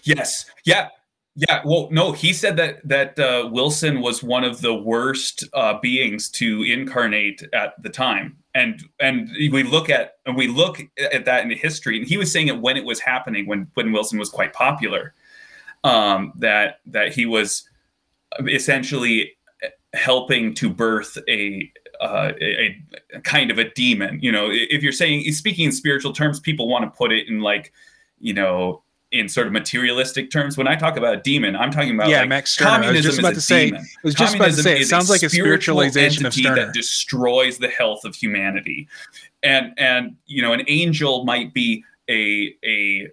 [0.03, 0.45] Yes.
[0.65, 0.89] Yeah.
[1.39, 1.61] Yeah.
[1.63, 6.29] Well, no, he said that that uh, Wilson was one of the worst uh, beings
[6.31, 11.43] to incarnate at the time, and and we look at and we look at that
[11.43, 14.19] in the history, and he was saying it when it was happening, when when Wilson
[14.19, 15.13] was quite popular,
[15.85, 17.69] um, that that he was
[18.45, 19.31] essentially
[19.93, 21.71] helping to birth a
[22.01, 22.83] uh, a,
[23.13, 24.19] a, kind of a demon.
[24.21, 27.39] You know, if you're saying speaking in spiritual terms, people want to put it in
[27.39, 27.71] like,
[28.19, 30.57] you know, in sort of materialistic terms.
[30.57, 32.71] When I talk about a demon, I'm talking about yeah, like Max Stirner.
[32.71, 33.65] Communism I was just about to say.
[33.65, 33.81] Demon.
[33.81, 34.79] I was just about to say.
[34.79, 38.87] It sounds like a spiritualization of Stirner that destroys the health of humanity,
[39.43, 43.07] and and you know, an angel might be a a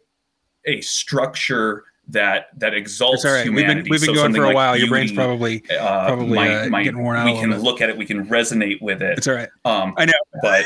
[0.66, 3.44] a structure that that exalts right.
[3.44, 3.82] humanity.
[3.82, 4.74] We've been, we've been so going for a while.
[4.74, 7.26] Beauty, Your brain's probably uh, probably might, uh, might, getting worn out.
[7.26, 7.96] We can look at it.
[7.96, 9.18] We can resonate with it.
[9.18, 9.48] It's all right.
[9.64, 10.12] Um, I know,
[10.42, 10.64] but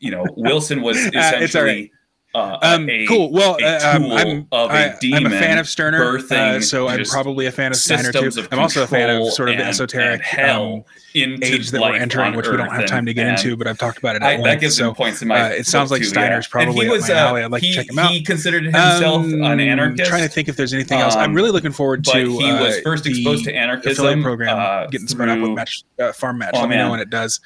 [0.00, 1.96] you know, Wilson was essentially uh,
[2.36, 3.30] um, a, cool.
[3.32, 7.52] Well, uh, um, I'm, I, am a fan of Stirner, uh, so I'm probably a
[7.52, 8.30] fan of Steiner too.
[8.50, 10.84] I'm also a fan of sort of the esoteric um,
[11.14, 13.98] age that we're entering, which we don't have time to get into, but I've talked
[13.98, 14.22] about it.
[14.22, 15.40] At I, that gives so, points in my.
[15.40, 16.50] Uh, it sounds like too, Steiner's yeah.
[16.50, 17.42] probably was, up my uh, alley.
[17.42, 18.10] I'd like he, to check him out.
[18.10, 20.02] He considered himself um, an anarchist.
[20.02, 21.16] I'm trying to think if there's anything else.
[21.16, 22.18] I'm really looking forward to.
[22.18, 25.84] he was uh, first exposed to anarchism program, getting spread up with match
[26.14, 26.54] farm match.
[26.54, 27.40] Let me know when it does.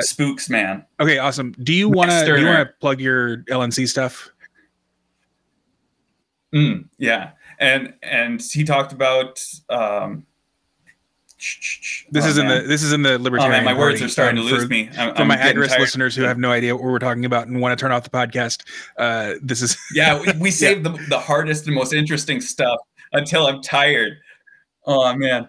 [0.00, 0.84] Spooks, man.
[1.00, 1.52] Okay, awesome.
[1.62, 2.24] Do you want to?
[2.26, 4.30] Do you want to plug your LNC stuff?
[6.54, 9.42] Mm, yeah, and and he talked about.
[9.68, 10.26] Um,
[12.10, 12.50] this oh, is man.
[12.50, 13.54] in the this is in the libertarian.
[13.54, 13.92] Oh, man, my party.
[13.92, 14.90] words are starting um, to lose for, me.
[14.98, 17.58] I'm, for I'm my agorist listeners who have no idea what we're talking about and
[17.62, 18.62] want to turn off the podcast,
[18.98, 20.20] uh, this is yeah.
[20.20, 20.92] We, we saved yeah.
[20.92, 22.78] the the hardest and most interesting stuff
[23.12, 24.18] until I'm tired.
[24.84, 25.48] Oh man.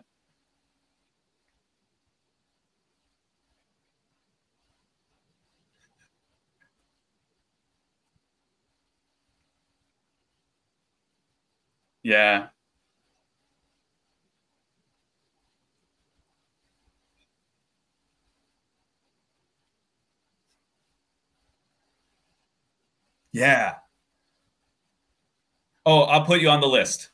[12.03, 12.47] Yeah.
[23.31, 23.75] Yeah.
[25.85, 27.09] Oh, I'll put you on the list.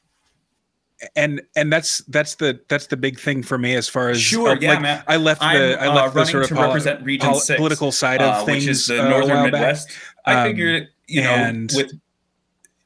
[1.15, 4.49] And and that's that's the that's the big thing for me as far as sure
[4.49, 5.03] uh, yeah like, man.
[5.07, 8.19] I left the I'm, I uh, left uh, the sort of poli- poli- political side
[8.19, 9.89] of uh, things which is the northern Midwest.
[9.89, 9.97] Back.
[10.26, 11.91] I figured you know and, with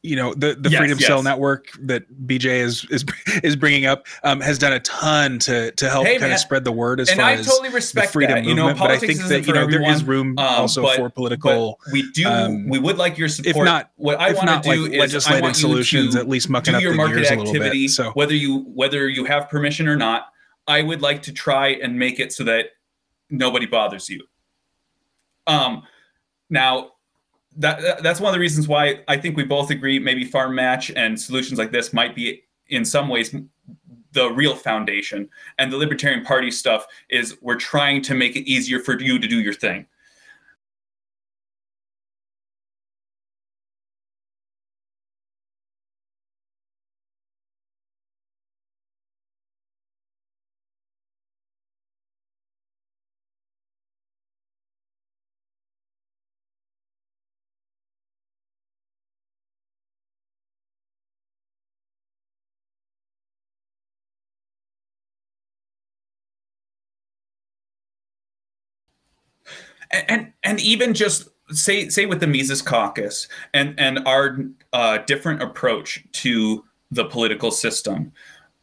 [0.04, 1.08] you know the the yes, freedom yes.
[1.08, 3.06] cell network that bj is is
[3.44, 6.34] is bringing up um, has done a ton to to help hey, kind man.
[6.34, 8.44] of spread the word as and far I as totally respect the freedom that.
[8.44, 10.82] movement You know, but i think that you know everyone, there is room um, also
[10.84, 14.34] but, for political we do um, we would like your support if not what i
[14.34, 16.94] want to do like is legislative I want solutions at least mucking do up your
[16.94, 20.28] the market activity a little bit so whether you whether you have permission or not
[20.68, 22.68] i would like to try and make it so that
[23.30, 24.24] nobody bothers you
[25.46, 25.84] um
[26.50, 26.92] now
[27.58, 30.92] that that's one of the reasons why I think we both agree maybe farm match
[30.92, 33.36] and solutions like this might be in some ways
[34.14, 35.30] the real foundation.
[35.58, 39.28] And the Libertarian Party stuff is we're trying to make it easier for you to
[39.28, 39.86] do your thing.
[69.92, 74.40] And and even just say say with the Mises Caucus and and our
[74.74, 78.12] uh, different approach to the political system,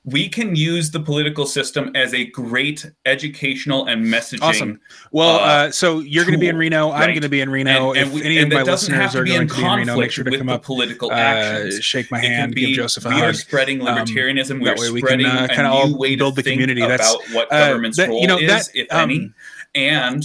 [0.04, 4.42] we can use the political system as a great educational and messaging.
[4.42, 4.80] Awesome.
[5.12, 6.90] Well, uh, uh, so you're going to be in Reno.
[6.90, 7.02] right.
[7.02, 7.90] I'm going to be in Reno.
[7.92, 9.96] And, and if we, any of my listeners are going in to be in Reno,
[9.98, 11.82] make sure to come up, political uh, actions.
[11.84, 13.24] shake my hand, be, give Joseph a we hug.
[13.24, 14.62] are spreading Um, libertarianism.
[14.62, 16.60] we are way we can, spreading uh, a new all way build to the think
[16.60, 16.80] community.
[16.82, 19.30] That's- about what uh, government's that- role you know, is, that, if um, any,
[19.74, 20.24] and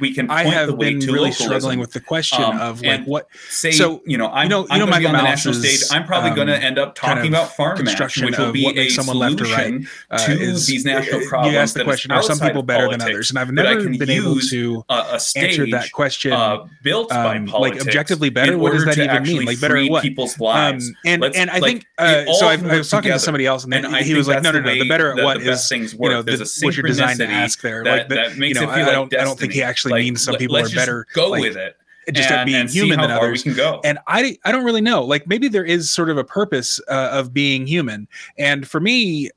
[0.00, 1.46] we can I point have the way been to really localism.
[1.46, 4.60] struggling with the question Um, of like what say So, you know I'm, you know-
[4.62, 5.82] you I'm know going to be on the national stage.
[5.90, 8.52] I'm probably um, going to end up kind talking of about farm construction which will
[8.52, 9.74] be a someone left or right,
[10.10, 11.52] uh, to is these national problems.
[11.52, 13.30] you asked the question: Are some people better than others?
[13.30, 16.32] And I've never been able to a, a answer that question.
[16.32, 18.56] uh, built by um, politics, like objectively better.
[18.58, 19.44] What does that even mean?
[19.44, 20.02] Like better at what?
[20.02, 20.92] people's Um, lives.
[21.06, 22.48] and and I think uh, so.
[22.48, 24.28] I, can I work was talking to somebody else, and, And they- I he was
[24.28, 24.70] like, "No, no, no.
[24.74, 27.26] The better at what is things you know the, There's a what you're designed to
[27.28, 27.84] ask there.
[27.84, 29.68] like that makes you know, it feel I, don't I don't think he destiny.
[29.88, 31.06] Actually Like, means some people are better.
[31.14, 31.76] Go like, with it.
[32.12, 33.44] just and, at being human than others.
[33.44, 33.80] We can go.
[33.84, 35.04] and I I don't really know.
[35.04, 38.08] Like maybe there is sort of a purpose uh, of being human,
[38.38, 39.30] and for me,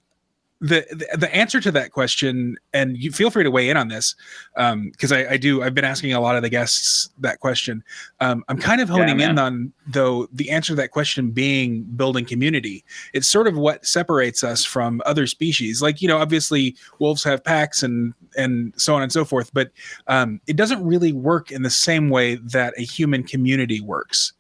[0.62, 3.88] the, the the answer to that question, and you feel free to weigh in on
[3.88, 4.16] this,
[4.56, 5.64] because I, I do.
[5.64, 7.84] I've been asking a lot of the guests that question.
[8.20, 11.82] Um, I'm kind of honing Yeah, in on though the answer to that question being
[11.84, 12.86] building community.
[13.14, 15.82] It's sort of what separates us from other species.
[15.82, 19.72] Like you know, obviously wolves have packs and and so on and so forth, but
[20.08, 24.34] um, it doesn't really work in the same way that a human community works.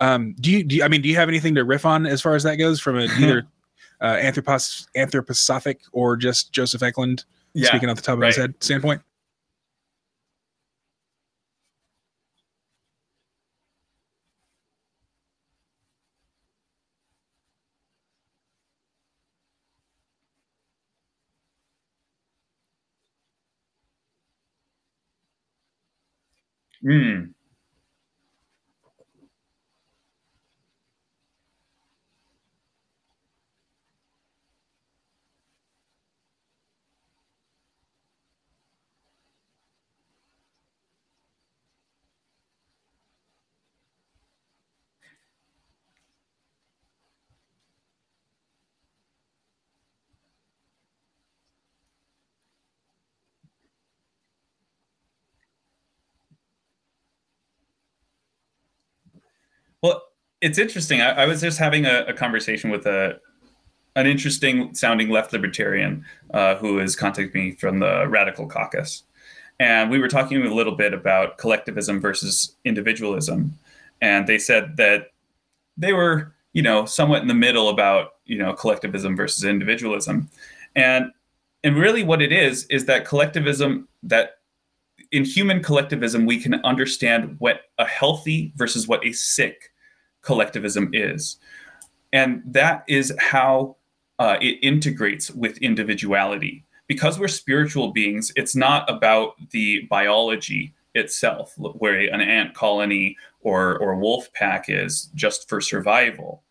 [0.00, 2.20] Um, do you, do you, I mean, do you have anything to riff on as
[2.20, 3.46] far as that goes from a, either
[4.00, 7.68] uh, anthropos, anthroposophic or just Joseph Eklund yeah.
[7.68, 9.00] speaking off the top of his head standpoint?
[26.84, 27.34] Mm.
[59.84, 60.02] Well,
[60.44, 61.00] it's interesting.
[61.00, 63.18] I, I was just having a, a, conversation with a
[63.96, 66.04] an interesting sounding left libertarian
[66.34, 69.04] uh, who is contacting me from the Radical Caucus,
[69.58, 73.58] and we were talking a little bit about collectivism versus individualism,
[74.02, 75.12] and they said that
[75.78, 80.28] they were, you know, somewhat in the middle about you know collectivism versus individualism,
[80.76, 81.10] and
[81.62, 84.40] and really what it is is that collectivism that
[85.10, 89.70] in human collectivism we can understand what a healthy versus what a sick
[90.24, 91.38] collectivism is.
[92.12, 93.76] And that is how
[94.18, 96.64] uh, it integrates with individuality.
[96.86, 103.78] Because we're spiritual beings, it's not about the biology itself, where an ant colony or,
[103.78, 106.42] or wolf pack is just for survival.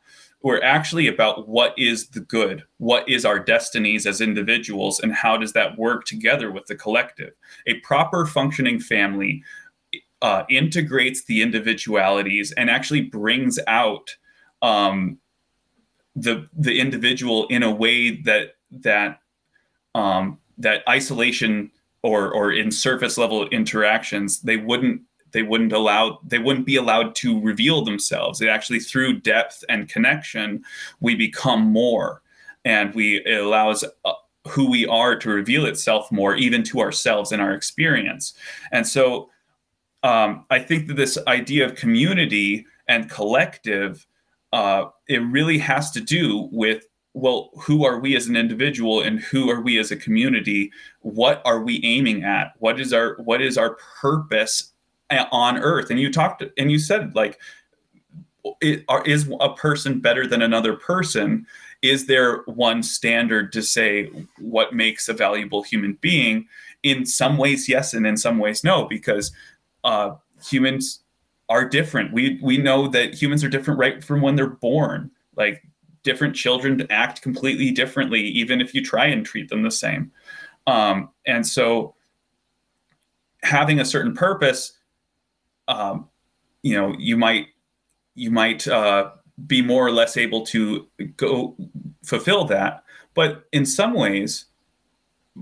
[0.42, 5.38] We're actually about what is the good, what is our destinies as individuals, and how
[5.38, 7.32] does that work together with the collective.
[7.68, 9.42] A proper functioning family
[10.24, 14.16] uh, integrates the individualities and actually brings out
[14.64, 15.20] um,
[16.16, 19.20] the the individual in a way that that
[19.94, 21.70] um, that isolation
[22.04, 25.02] or or in surface level interactions they wouldn't
[25.34, 28.40] they wouldn't allow they wouldn't be allowed to reveal themselves.
[28.40, 30.64] It actually through depth and connection
[31.02, 32.22] we become more.
[32.64, 34.14] And we it allows uh,
[34.48, 38.34] who we are to reveal itself more even to ourselves in our experience.
[38.72, 39.30] And so
[40.04, 44.06] um, i think that this idea of community and collective
[44.54, 49.20] uh, it really has to do with well who are we as an individual and
[49.20, 50.72] who are we as a community?
[51.02, 52.54] What are we aiming at?
[52.60, 54.72] What is our what is our purpose
[55.12, 55.90] on earth?
[55.90, 57.40] And you talked and you said like
[58.62, 61.46] it, are, is a person better than another person?
[61.82, 64.10] Is there one standard to say
[64.40, 66.48] what makes a valuable human being?
[66.82, 69.32] In some ways yes and in some ways no because
[69.84, 71.04] uh, humans
[71.50, 72.14] are different.
[72.14, 75.12] We we know that humans are different right from when they're born.
[75.36, 75.64] Like
[76.04, 80.12] different children act completely differently even if you try and treat them the same.
[80.68, 81.96] Um, and so
[83.42, 84.74] having a certain purpose
[85.68, 86.10] um,
[86.62, 87.48] you know you might
[88.16, 89.12] you might uh,
[89.48, 90.88] be more or less able to
[91.18, 91.56] go
[92.04, 92.84] fulfill that.
[93.14, 94.46] But in some ways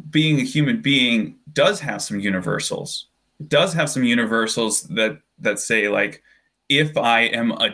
[0.09, 3.07] being a human being does have some universals
[3.49, 6.21] does have some universals that that say like
[6.69, 7.69] if i am a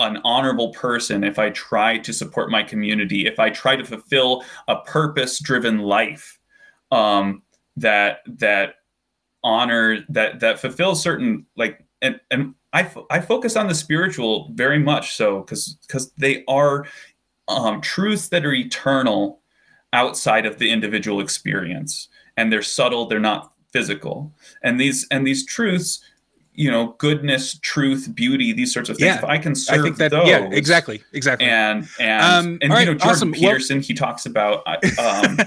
[0.00, 4.44] an honorable person if i try to support my community if i try to fulfill
[4.68, 6.38] a purpose driven life
[6.90, 7.42] um,
[7.76, 8.76] that that
[9.42, 14.80] honor that that fulfills certain like and and I, I focus on the spiritual very
[14.80, 16.86] much so because because they are
[17.46, 19.40] um, truths that are eternal
[19.92, 22.08] outside of the individual experience.
[22.36, 24.32] And they're subtle they're not physical.
[24.62, 26.00] And these and these truths
[26.56, 29.82] you know goodness truth beauty these sorts of things yeah, if i can serve I
[29.82, 30.28] think that, those.
[30.28, 31.48] yeah exactly exactly.
[31.48, 33.32] And and um, and you right, know jordan awesome.
[33.32, 35.38] peterson well, he talks about uh, um,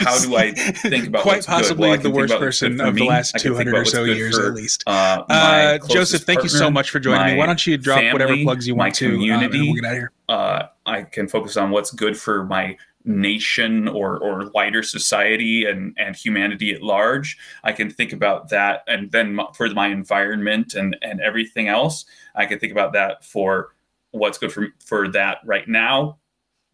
[0.00, 3.74] how do i think about quite possibly well, the worst person of the last 200
[3.74, 4.84] or so years for, at least.
[4.86, 7.38] uh, uh, joseph thank partner, you so much for joining me.
[7.38, 9.92] why don't you drop family, whatever plugs you want to community, um, we'll get out
[9.92, 10.12] of here.
[10.28, 15.94] Uh, i can focus on what's good for my nation or or wider society and
[15.98, 20.96] and humanity at large i can think about that and then for my environment and
[21.02, 22.04] and everything else
[22.36, 23.74] i can think about that for
[24.12, 26.16] what's good for for that right now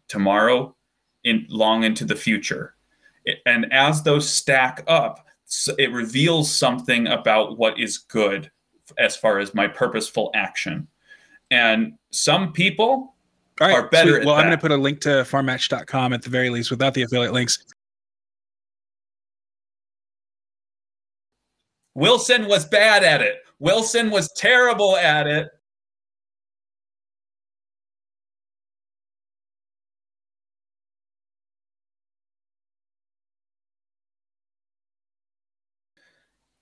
[0.07, 0.75] tomorrow
[1.23, 2.75] in long into the future.
[3.45, 5.25] And as those stack up
[5.79, 8.51] it reveals something about what is good
[8.99, 10.87] as far as my purposeful action.
[11.49, 13.15] And some people
[13.59, 14.21] all right, are better.
[14.25, 14.41] Well, that.
[14.41, 17.33] I'm going to put a link to farmmatch.com at the very least without the affiliate
[17.33, 17.63] links.
[21.95, 23.39] Wilson was bad at it.
[23.59, 25.49] Wilson was terrible at it.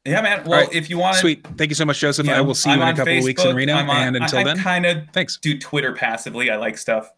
[0.08, 0.44] Yeah, man.
[0.46, 0.74] Well, right.
[0.74, 1.46] if you want, to sweet.
[1.58, 2.26] Thank you so much, Joseph.
[2.26, 3.76] You know, I will see you I'm in a couple Facebook, of weeks in Reno.
[3.76, 5.38] On, and until I, then, kind of thanks.
[5.38, 6.50] Do Twitter passively.
[6.50, 7.12] I like stuff.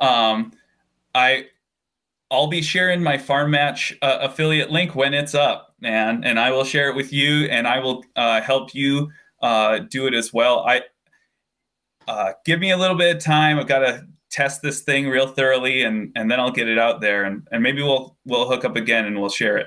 [0.00, 0.52] Um,
[1.12, 1.46] I
[2.30, 6.52] I'll be sharing my Farm Match uh, affiliate link when it's up, man, and I
[6.52, 9.10] will share it with you, and I will uh, help you
[9.42, 10.64] uh, do it as well.
[10.66, 10.82] I
[12.06, 13.58] uh, give me a little bit of time.
[13.58, 17.00] I've got to test this thing real thoroughly, and and then I'll get it out
[17.00, 19.66] there, and and maybe we'll we'll hook up again and we'll share it.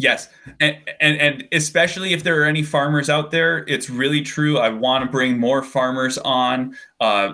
[0.00, 0.28] Yes,
[0.60, 4.56] and, and and especially if there are any farmers out there, it's really true.
[4.56, 6.76] I want to bring more farmers on.
[7.00, 7.32] Uh,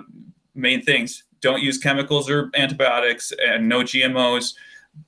[0.55, 4.55] main things: don't use chemicals or antibiotics, and no GMOs.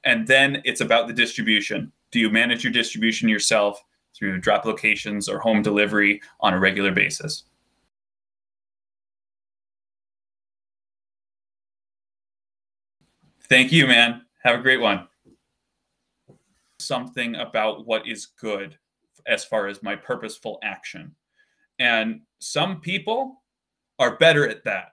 [0.04, 1.92] And then it's about the distribution.
[2.12, 3.84] Do you manage your distribution yourself
[4.16, 7.46] through drop locations or home delivery on a regular basis?
[13.50, 14.22] Thank you, man.
[14.44, 15.08] Have a great one
[16.88, 18.78] something about what is good
[19.28, 21.16] as far as my purposeful action.
[21.80, 23.44] And some people
[24.00, 24.90] are better at that.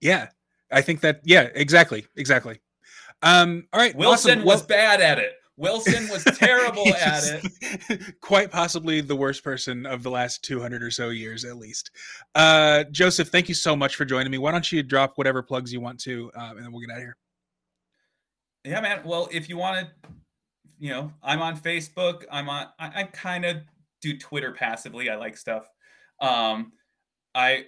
[0.00, 0.28] Yeah.
[0.72, 2.06] I think that yeah, exactly.
[2.16, 2.60] Exactly.
[3.22, 3.94] Um all right.
[3.94, 4.44] Wilson awesome.
[4.44, 5.34] was well, bad at it.
[5.56, 8.14] Wilson was terrible at it.
[8.20, 11.90] Quite possibly the worst person of the last 200 or so years, at least.
[12.34, 14.38] Uh, Joseph, thank you so much for joining me.
[14.38, 16.98] Why don't you drop whatever plugs you want to, um, and then we'll get out
[16.98, 17.16] of here.
[18.66, 19.02] Yeah, man.
[19.04, 20.10] Well, if you want to,
[20.80, 22.24] you know, I'm on Facebook.
[22.32, 22.66] I'm on.
[22.80, 23.58] I, I kind of
[24.02, 25.08] do Twitter passively.
[25.08, 25.70] I like stuff.
[26.20, 26.72] Um,
[27.32, 27.66] I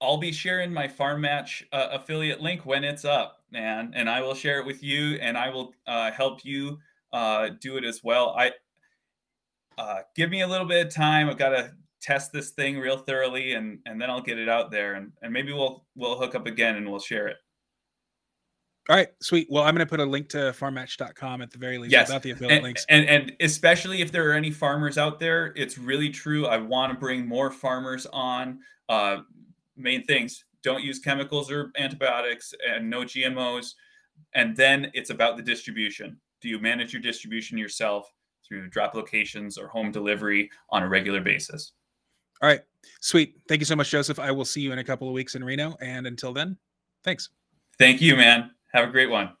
[0.00, 4.22] I'll be sharing my Farm Match uh, affiliate link when it's up, man, and I
[4.22, 6.78] will share it with you, and I will uh, help you
[7.12, 8.34] uh, do it as well.
[8.38, 8.52] I
[9.76, 11.28] uh, give me a little bit of time.
[11.28, 14.70] I've got to test this thing real thoroughly, and and then I'll get it out
[14.70, 17.36] there, and and maybe we'll we'll hook up again and we'll share it.
[18.88, 19.48] All right, sweet.
[19.50, 22.08] Well, I'm going to put a link to farmmatch.com at the very least yes.
[22.08, 22.86] about the affiliate and, links.
[22.88, 26.46] And, and especially if there are any farmers out there, it's really true.
[26.46, 28.60] I want to bring more farmers on.
[28.88, 29.18] Uh,
[29.76, 33.72] main things don't use chemicals or antibiotics and no GMOs.
[34.34, 36.18] And then it's about the distribution.
[36.40, 38.12] Do you manage your distribution yourself
[38.46, 41.72] through drop locations or home delivery on a regular basis?
[42.40, 42.60] All right,
[43.00, 43.36] sweet.
[43.48, 44.18] Thank you so much, Joseph.
[44.18, 45.76] I will see you in a couple of weeks in Reno.
[45.80, 46.56] And until then,
[47.02, 47.30] thanks.
[47.78, 48.50] Thank you, man.
[48.72, 49.32] Have a great one.